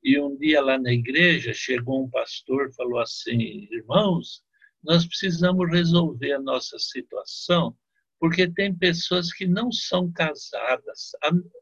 E 0.03 0.19
um 0.19 0.37
dia 0.37 0.61
lá 0.61 0.77
na 0.77 0.91
igreja 0.91 1.53
chegou 1.53 2.03
um 2.03 2.09
pastor 2.09 2.73
falou 2.73 2.99
assim: 2.99 3.67
irmãos, 3.71 4.43
nós 4.83 5.05
precisamos 5.05 5.69
resolver 5.71 6.33
a 6.33 6.39
nossa 6.39 6.77
situação 6.77 7.75
porque 8.19 8.51
tem 8.51 8.75
pessoas 8.75 9.31
que 9.31 9.45
não 9.45 9.71
são 9.71 10.11
casadas, 10.11 11.11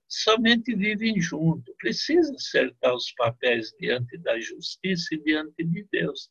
somente 0.07 0.75
vivem 0.75 1.19
junto. 1.19 1.75
Precisa 1.77 2.33
acertar 2.33 2.93
os 2.93 3.11
papéis 3.13 3.73
diante 3.79 4.17
da 4.17 4.39
justiça 4.39 5.15
e 5.15 5.23
diante 5.23 5.63
de 5.63 5.85
Deus. 5.91 6.29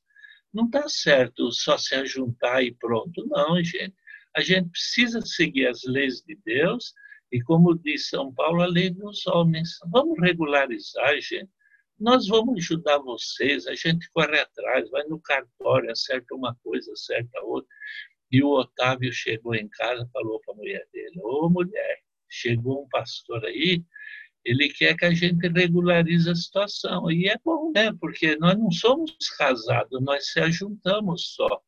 Não 0.53 0.67
está 0.67 0.89
certo 0.89 1.53
só 1.53 1.77
se 1.77 1.95
ajuntar 1.95 2.63
e 2.63 2.73
pronto. 2.75 3.27
Não, 3.27 3.63
gente. 3.63 3.95
A 4.37 4.41
gente 4.41 4.71
precisa 4.71 5.21
seguir 5.21 5.67
as 5.67 5.83
leis 5.85 6.23
de 6.23 6.37
Deus 6.45 6.93
e, 7.31 7.41
como 7.43 7.79
diz 7.79 8.09
São 8.09 8.33
Paulo, 8.33 8.63
a 8.63 8.67
lei 8.67 8.91
dos 8.91 9.27
homens. 9.27 9.79
Vamos 9.93 10.19
regularizar, 10.21 11.21
gente. 11.21 11.51
Nós 11.99 12.27
vamos 12.27 12.57
ajudar 12.59 12.99
vocês. 12.99 13.67
A 13.67 13.75
gente 13.75 14.11
corre 14.11 14.41
atrás, 14.41 14.89
vai 14.91 15.05
no 15.05 15.21
cartório, 15.21 15.91
acerta 15.91 16.35
uma 16.35 16.55
coisa, 16.63 16.93
acerta 16.93 17.41
outra. 17.43 17.69
E 18.35 18.42
o 18.42 18.49
Otávio 18.49 19.12
chegou 19.12 19.55
em 19.55 19.68
casa 19.68 20.11
falou 20.12 20.40
para 20.40 20.55
a 20.55 20.57
mulher 20.57 20.85
dele: 20.92 21.20
Ô 21.23 21.49
mulher, 21.49 22.01
chegou 22.29 22.83
um 22.83 22.88
pastor 22.88 23.44
aí, 23.44 23.81
ele 24.44 24.70
quer 24.70 24.97
que 24.97 25.05
a 25.05 25.14
gente 25.14 25.47
regularize 25.47 26.29
a 26.29 26.35
situação. 26.35 27.09
E 27.12 27.29
é 27.29 27.37
bom, 27.44 27.70
né? 27.73 27.92
Porque 27.92 28.35
nós 28.35 28.59
não 28.59 28.73
somos 28.73 29.14
casados, 29.38 30.03
nós 30.03 30.33
se 30.33 30.40
ajuntamos 30.40 31.33
só. 31.37 31.62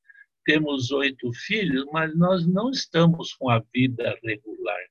Temos 0.44 0.90
oito 0.90 1.32
filhos, 1.34 1.86
mas 1.92 2.18
nós 2.18 2.44
não 2.48 2.72
estamos 2.72 3.32
com 3.34 3.48
a 3.48 3.62
vida 3.72 4.18
regular. 4.24 4.82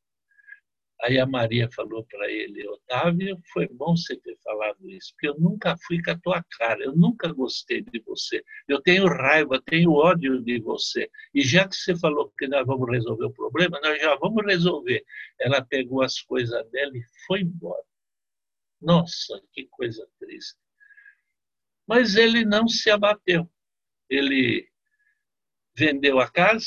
Aí 1.06 1.20
a 1.20 1.26
Maria 1.28 1.70
falou 1.72 2.04
para 2.06 2.32
ele, 2.32 2.68
Otávio, 2.68 3.40
foi 3.54 3.68
bom 3.68 3.96
você 3.96 4.16
ter 4.18 4.36
falado 4.44 4.90
isso, 4.90 5.12
porque 5.14 5.28
eu 5.28 5.40
nunca 5.40 5.78
fui 5.86 6.02
com 6.02 6.10
a 6.10 6.18
tua 6.18 6.44
cara, 6.58 6.84
eu 6.84 6.96
nunca 6.96 7.32
gostei 7.32 7.84
de 7.84 8.00
você, 8.00 8.44
eu 8.68 8.82
tenho 8.82 9.06
raiva, 9.06 9.62
tenho 9.64 9.92
ódio 9.92 10.42
de 10.42 10.60
você. 10.60 11.08
E 11.32 11.44
já 11.44 11.68
que 11.68 11.76
você 11.76 11.96
falou 11.96 12.34
que 12.36 12.48
nós 12.48 12.66
vamos 12.66 12.90
resolver 12.90 13.26
o 13.26 13.34
problema, 13.34 13.80
nós 13.84 14.02
já 14.02 14.16
vamos 14.16 14.44
resolver. 14.48 15.06
Ela 15.40 15.64
pegou 15.64 16.02
as 16.02 16.20
coisas 16.22 16.68
dela 16.72 16.98
e 16.98 17.04
foi 17.28 17.42
embora. 17.42 17.84
Nossa, 18.82 19.40
que 19.54 19.68
coisa 19.68 20.08
triste. 20.20 20.58
Mas 21.88 22.16
ele 22.16 22.44
não 22.44 22.68
se 22.68 22.90
abateu. 22.90 23.48
Ele 24.10 24.68
vendeu 25.78 26.20
a 26.20 26.28
casa, 26.28 26.66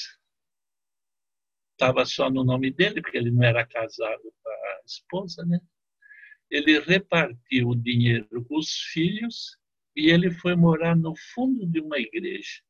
estava 1.78 2.04
só 2.04 2.28
no 2.28 2.42
nome 2.42 2.72
dele, 2.72 3.00
porque 3.00 3.16
ele 3.16 3.30
não 3.30 3.44
era 3.44 3.64
casado 3.64 4.20
com 4.42 4.50
a 4.50 4.80
esposa, 4.84 5.46
né? 5.46 5.60
Ele 6.50 6.80
repartiu 6.80 7.68
o 7.68 7.76
dinheiro 7.76 8.44
com 8.46 8.58
os 8.58 8.72
filhos 8.92 9.56
e 9.94 10.10
ele 10.10 10.30
foi 10.30 10.56
morar 10.56 10.96
no 10.96 11.14
fundo 11.34 11.64
de 11.66 11.80
uma 11.80 11.98
igreja. 11.98 12.62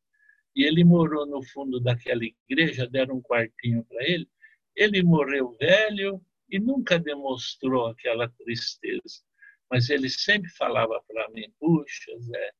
E 0.54 0.64
ele 0.64 0.84
morou 0.84 1.26
no 1.26 1.42
fundo 1.42 1.80
daquela 1.80 2.22
igreja, 2.22 2.86
deram 2.86 3.16
um 3.16 3.22
quartinho 3.22 3.84
para 3.84 4.04
ele. 4.04 4.28
Ele 4.76 5.02
morreu 5.02 5.56
velho 5.58 6.20
e 6.50 6.58
nunca 6.58 6.98
demonstrou 6.98 7.86
aquela 7.86 8.28
tristeza. 8.28 9.22
Mas 9.70 9.88
ele 9.88 10.10
sempre 10.10 10.50
falava 10.50 11.02
para 11.06 11.30
mim: 11.30 11.50
puxa, 11.58 12.18
Zé, 12.18 12.52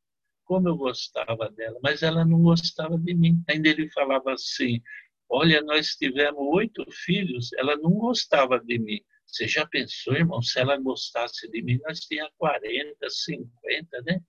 como 0.45 0.69
eu 0.69 0.77
gostava 0.77 1.51
dela, 1.51 1.79
mas 1.83 2.03
ela 2.03 2.25
não 2.25 2.41
gostava 2.43 2.97
de 2.97 3.15
mim. 3.15 3.43
Ainda 3.49 3.69
ele 3.69 3.91
falava 3.91 4.33
assim: 4.33 4.81
Olha, 5.31 5.61
nós 5.62 5.88
tivemos 5.97 6.38
oito 6.55 6.85
filhos, 6.91 7.53
ela 7.55 7.77
não 7.77 7.93
gostava 7.93 8.59
de 8.61 8.79
mim. 8.79 9.01
Você 9.27 9.47
já 9.47 9.67
pensou, 9.67 10.14
irmão, 10.14 10.41
se 10.41 10.59
ela 10.59 10.77
gostasse 10.79 11.51
de 11.51 11.62
mim, 11.62 11.79
nós 11.85 12.01
tinha 12.01 12.29
40, 12.38 13.11
50, 13.11 14.03
né? 14.07 14.21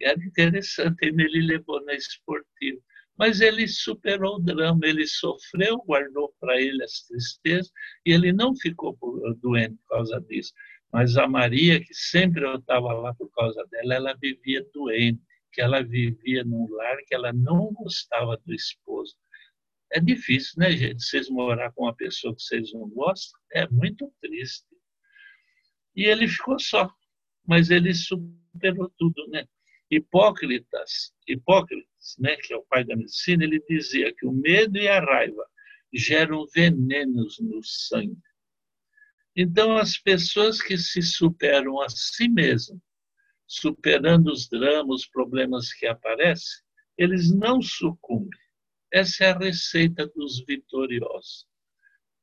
Era 0.00 0.18
interessante, 0.24 0.96
ele 1.02 1.46
levou 1.46 1.84
na 1.84 1.94
esportiva. 1.94 2.80
Mas 3.18 3.40
ele 3.40 3.68
superou 3.68 4.36
o 4.36 4.40
drama, 4.40 4.80
ele 4.84 5.06
sofreu, 5.06 5.76
guardou 5.86 6.34
para 6.40 6.60
ele 6.60 6.82
as 6.82 7.02
tristezas, 7.06 7.70
e 8.06 8.12
ele 8.12 8.32
não 8.32 8.56
ficou 8.56 8.96
doente 9.40 9.76
por 9.86 9.96
causa 9.96 10.20
disso. 10.22 10.52
Mas 10.92 11.16
a 11.16 11.28
Maria, 11.28 11.78
que 11.78 11.94
sempre 11.94 12.44
eu 12.44 12.56
estava 12.56 12.92
lá 12.92 13.14
por 13.14 13.30
causa 13.32 13.64
dela, 13.70 13.94
ela 13.94 14.14
vivia 14.14 14.66
doente, 14.74 15.20
que 15.52 15.60
ela 15.60 15.82
vivia 15.82 16.42
num 16.42 16.66
lar 16.70 16.96
que 17.06 17.14
ela 17.14 17.32
não 17.32 17.70
gostava 17.72 18.36
do 18.46 18.54
esposo. 18.54 19.14
É 19.92 20.00
difícil, 20.00 20.54
né, 20.56 20.70
gente? 20.72 21.04
Vocês 21.04 21.28
morar 21.28 21.70
com 21.72 21.84
uma 21.84 21.94
pessoa 21.94 22.34
que 22.34 22.42
vocês 22.42 22.72
não 22.72 22.88
gostam 22.88 23.38
é 23.52 23.68
muito 23.68 24.10
triste. 24.22 24.66
E 25.94 26.04
ele 26.04 26.26
ficou 26.26 26.58
só, 26.58 26.90
mas 27.46 27.70
ele 27.70 27.92
superou 27.94 28.90
tudo, 28.96 29.28
né? 29.28 29.46
Hipócritas, 29.90 31.12
Hipócritas, 31.28 32.16
né, 32.18 32.34
que 32.36 32.54
é 32.54 32.56
o 32.56 32.64
pai 32.64 32.82
da 32.82 32.96
medicina, 32.96 33.44
ele 33.44 33.62
dizia 33.68 34.14
que 34.14 34.24
o 34.24 34.32
medo 34.32 34.78
e 34.78 34.88
a 34.88 34.98
raiva 34.98 35.46
geram 35.92 36.46
venenos 36.54 37.38
no 37.38 37.62
sangue. 37.62 38.16
Então, 39.36 39.76
as 39.76 39.98
pessoas 39.98 40.62
que 40.62 40.78
se 40.78 41.02
superam 41.02 41.82
a 41.82 41.90
si 41.90 42.26
mesmas, 42.28 42.80
superando 43.46 44.32
os 44.32 44.48
dramas, 44.48 45.02
os 45.02 45.06
problemas 45.06 45.74
que 45.74 45.86
aparecem, 45.86 46.62
eles 46.96 47.30
não 47.30 47.60
sucumbem. 47.60 48.40
Essa 48.92 49.24
é 49.24 49.30
a 49.30 49.38
receita 49.38 50.06
dos 50.08 50.44
vitoriosos. 50.44 51.46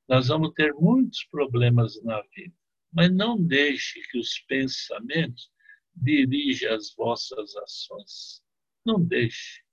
Nós 0.08 0.27
vamos 0.27 0.53
ter 0.53 0.71
muitos 0.75 1.25
problemas 1.25 1.99
na 2.03 2.21
vida, 2.36 2.55
mas 2.93 3.12
não 3.12 3.41
deixe 3.41 3.99
que 4.12 4.19
os 4.19 4.39
pensamentos 4.41 5.51
dirijam 5.95 6.75
as 6.75 6.93
vossas 6.93 7.55
ações. 7.55 8.43
Não 8.86 9.03
deixe. 9.03 9.63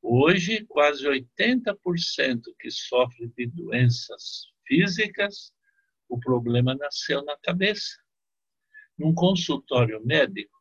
Hoje, 0.00 0.64
quase 0.66 1.04
80% 1.04 2.40
que 2.58 2.70
sofre 2.70 3.26
de 3.36 3.46
doenças 3.48 4.46
físicas, 4.66 5.52
o 6.08 6.20
problema 6.20 6.74
nasceu 6.76 7.24
na 7.24 7.36
cabeça. 7.38 7.98
Num 8.96 9.12
consultório 9.12 10.00
médico, 10.04 10.59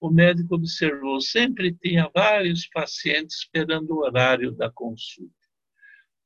o 0.00 0.10
médico 0.10 0.54
observou, 0.54 1.20
sempre 1.20 1.74
tinha 1.74 2.10
vários 2.14 2.66
pacientes 2.68 3.38
esperando 3.38 3.90
o 3.90 4.00
horário 4.04 4.52
da 4.52 4.70
consulta. 4.70 5.32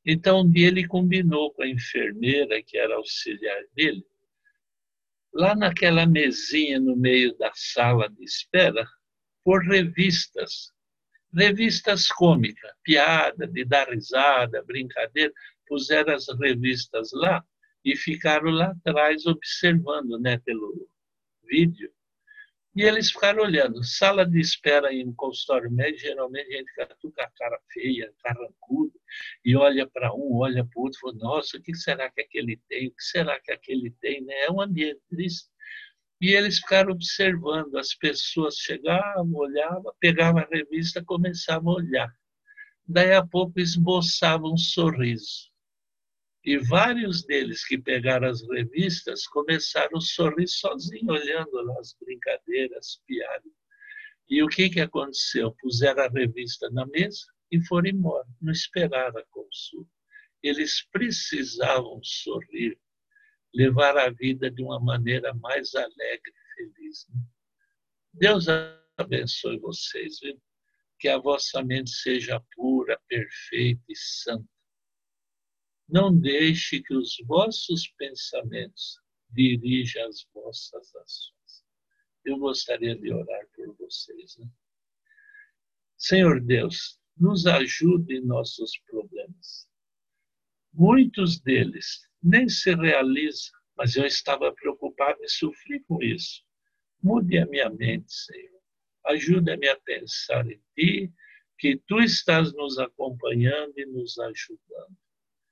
Então, 0.04 0.40
um 0.42 0.50
dia 0.50 0.68
ele 0.68 0.86
combinou 0.86 1.52
com 1.52 1.62
a 1.62 1.68
enfermeira, 1.68 2.62
que 2.62 2.76
era 2.76 2.96
auxiliar 2.96 3.62
dele, 3.74 4.04
lá 5.32 5.54
naquela 5.54 6.06
mesinha 6.06 6.78
no 6.78 6.96
meio 6.96 7.36
da 7.38 7.50
sala 7.54 8.08
de 8.10 8.24
espera, 8.24 8.86
por 9.44 9.62
revistas. 9.64 10.70
Revistas 11.34 12.08
cômicas, 12.08 12.70
piada, 12.82 13.46
de 13.46 13.64
dar 13.64 13.88
risada, 13.88 14.62
brincadeira. 14.64 15.32
Puseram 15.66 16.14
as 16.14 16.26
revistas 16.38 17.10
lá 17.14 17.42
e 17.82 17.96
ficaram 17.96 18.50
lá 18.50 18.72
atrás 18.72 19.24
observando, 19.26 20.18
né, 20.18 20.38
pelo 20.38 20.88
vídeo, 21.44 21.90
e 22.74 22.82
eles 22.82 23.10
ficaram 23.10 23.42
olhando. 23.42 23.84
Sala 23.84 24.24
de 24.24 24.40
espera 24.40 24.92
em 24.92 25.12
consultório 25.12 25.70
médico, 25.70 26.00
geralmente 26.00 26.54
a 26.54 26.58
gente 26.58 26.70
fica 26.70 26.96
com 27.00 27.22
a 27.22 27.30
cara 27.30 27.60
feia, 27.72 28.12
carrancudo, 28.22 28.92
e 29.44 29.54
olha 29.54 29.86
para 29.86 30.12
um, 30.14 30.36
olha 30.36 30.64
para 30.64 30.80
o 30.80 30.84
outro, 30.84 30.98
fala, 31.00 31.14
nossa, 31.14 31.58
o 31.58 31.62
que 31.62 31.74
será 31.74 32.10
que 32.10 32.22
aquele 32.22 32.58
tem? 32.68 32.88
O 32.88 32.94
que 32.94 33.02
será 33.02 33.38
que 33.40 33.52
aquele 33.52 33.90
tem? 34.00 34.22
Né? 34.22 34.34
É 34.44 34.50
um 34.50 34.60
ambiente 34.60 35.00
triste. 35.10 35.50
E 36.20 36.30
eles 36.30 36.58
ficaram 36.60 36.92
observando, 36.92 37.76
as 37.76 37.94
pessoas 37.94 38.56
chegavam, 38.56 39.34
olhavam, 39.34 39.92
pegavam 40.00 40.40
a 40.40 40.48
revista, 40.50 41.04
começavam 41.04 41.72
a 41.72 41.76
olhar. 41.76 42.12
Daí 42.86 43.12
a 43.12 43.26
pouco 43.26 43.60
esboçavam 43.60 44.54
um 44.54 44.56
sorriso. 44.56 45.51
E 46.44 46.58
vários 46.58 47.22
deles 47.24 47.64
que 47.64 47.78
pegaram 47.78 48.28
as 48.28 48.42
revistas 48.48 49.26
começaram 49.28 49.96
a 49.96 50.00
sorrir 50.00 50.48
sozinhos, 50.48 51.08
olhando 51.08 51.52
lá 51.62 51.78
as 51.78 51.94
brincadeiras, 52.00 52.78
as 52.78 52.96
piadas. 53.06 53.52
E 54.28 54.42
o 54.42 54.48
que, 54.48 54.68
que 54.68 54.80
aconteceu? 54.80 55.54
Puseram 55.60 56.04
a 56.04 56.08
revista 56.08 56.68
na 56.70 56.84
mesa 56.86 57.24
e 57.50 57.64
foram 57.66 57.90
embora, 57.90 58.26
não 58.40 58.52
esperaram 58.52 59.20
a 59.20 59.24
consulta. 59.30 59.90
Eles 60.42 60.84
precisavam 60.90 62.00
sorrir, 62.02 62.76
levar 63.54 63.96
a 63.96 64.10
vida 64.10 64.50
de 64.50 64.62
uma 64.62 64.80
maneira 64.80 65.32
mais 65.34 65.74
alegre 65.74 66.32
e 66.32 66.54
feliz. 66.56 67.06
Né? 67.08 67.20
Deus 68.14 68.46
abençoe 68.98 69.58
vocês, 69.60 70.18
viu? 70.20 70.40
que 70.98 71.08
a 71.08 71.18
vossa 71.18 71.62
mente 71.64 71.90
seja 71.90 72.40
pura, 72.54 72.96
perfeita 73.08 73.82
e 73.88 73.96
santa 73.96 74.51
não 75.92 76.10
deixe 76.18 76.82
que 76.82 76.94
os 76.94 77.18
vossos 77.26 77.86
pensamentos 77.98 78.98
dirijam 79.28 80.08
as 80.08 80.26
vossas 80.32 80.96
ações. 80.96 81.64
Eu 82.24 82.38
gostaria 82.38 82.96
de 82.96 83.12
orar 83.12 83.46
por 83.54 83.76
vocês. 83.76 84.38
Né? 84.38 84.46
Senhor 85.98 86.40
Deus, 86.40 86.98
nos 87.14 87.46
ajude 87.46 88.14
em 88.14 88.24
nossos 88.24 88.78
problemas. 88.86 89.68
Muitos 90.72 91.38
deles 91.38 92.08
nem 92.22 92.48
se 92.48 92.74
realizam, 92.74 93.52
mas 93.76 93.94
eu 93.94 94.06
estava 94.06 94.50
preocupado 94.50 95.22
e 95.22 95.28
sofri 95.28 95.80
com 95.80 96.02
isso. 96.02 96.42
Mude 97.02 97.36
a 97.36 97.44
minha 97.44 97.68
mente, 97.68 98.10
Senhor. 98.10 98.62
Ajude-me 99.04 99.68
a 99.68 99.78
pensar 99.80 100.50
em 100.50 100.62
Ti, 100.74 101.12
que 101.58 101.76
Tu 101.86 102.00
estás 102.00 102.54
nos 102.54 102.78
acompanhando 102.78 103.74
e 103.76 103.84
nos 103.84 104.18
ajudando. 104.18 105.01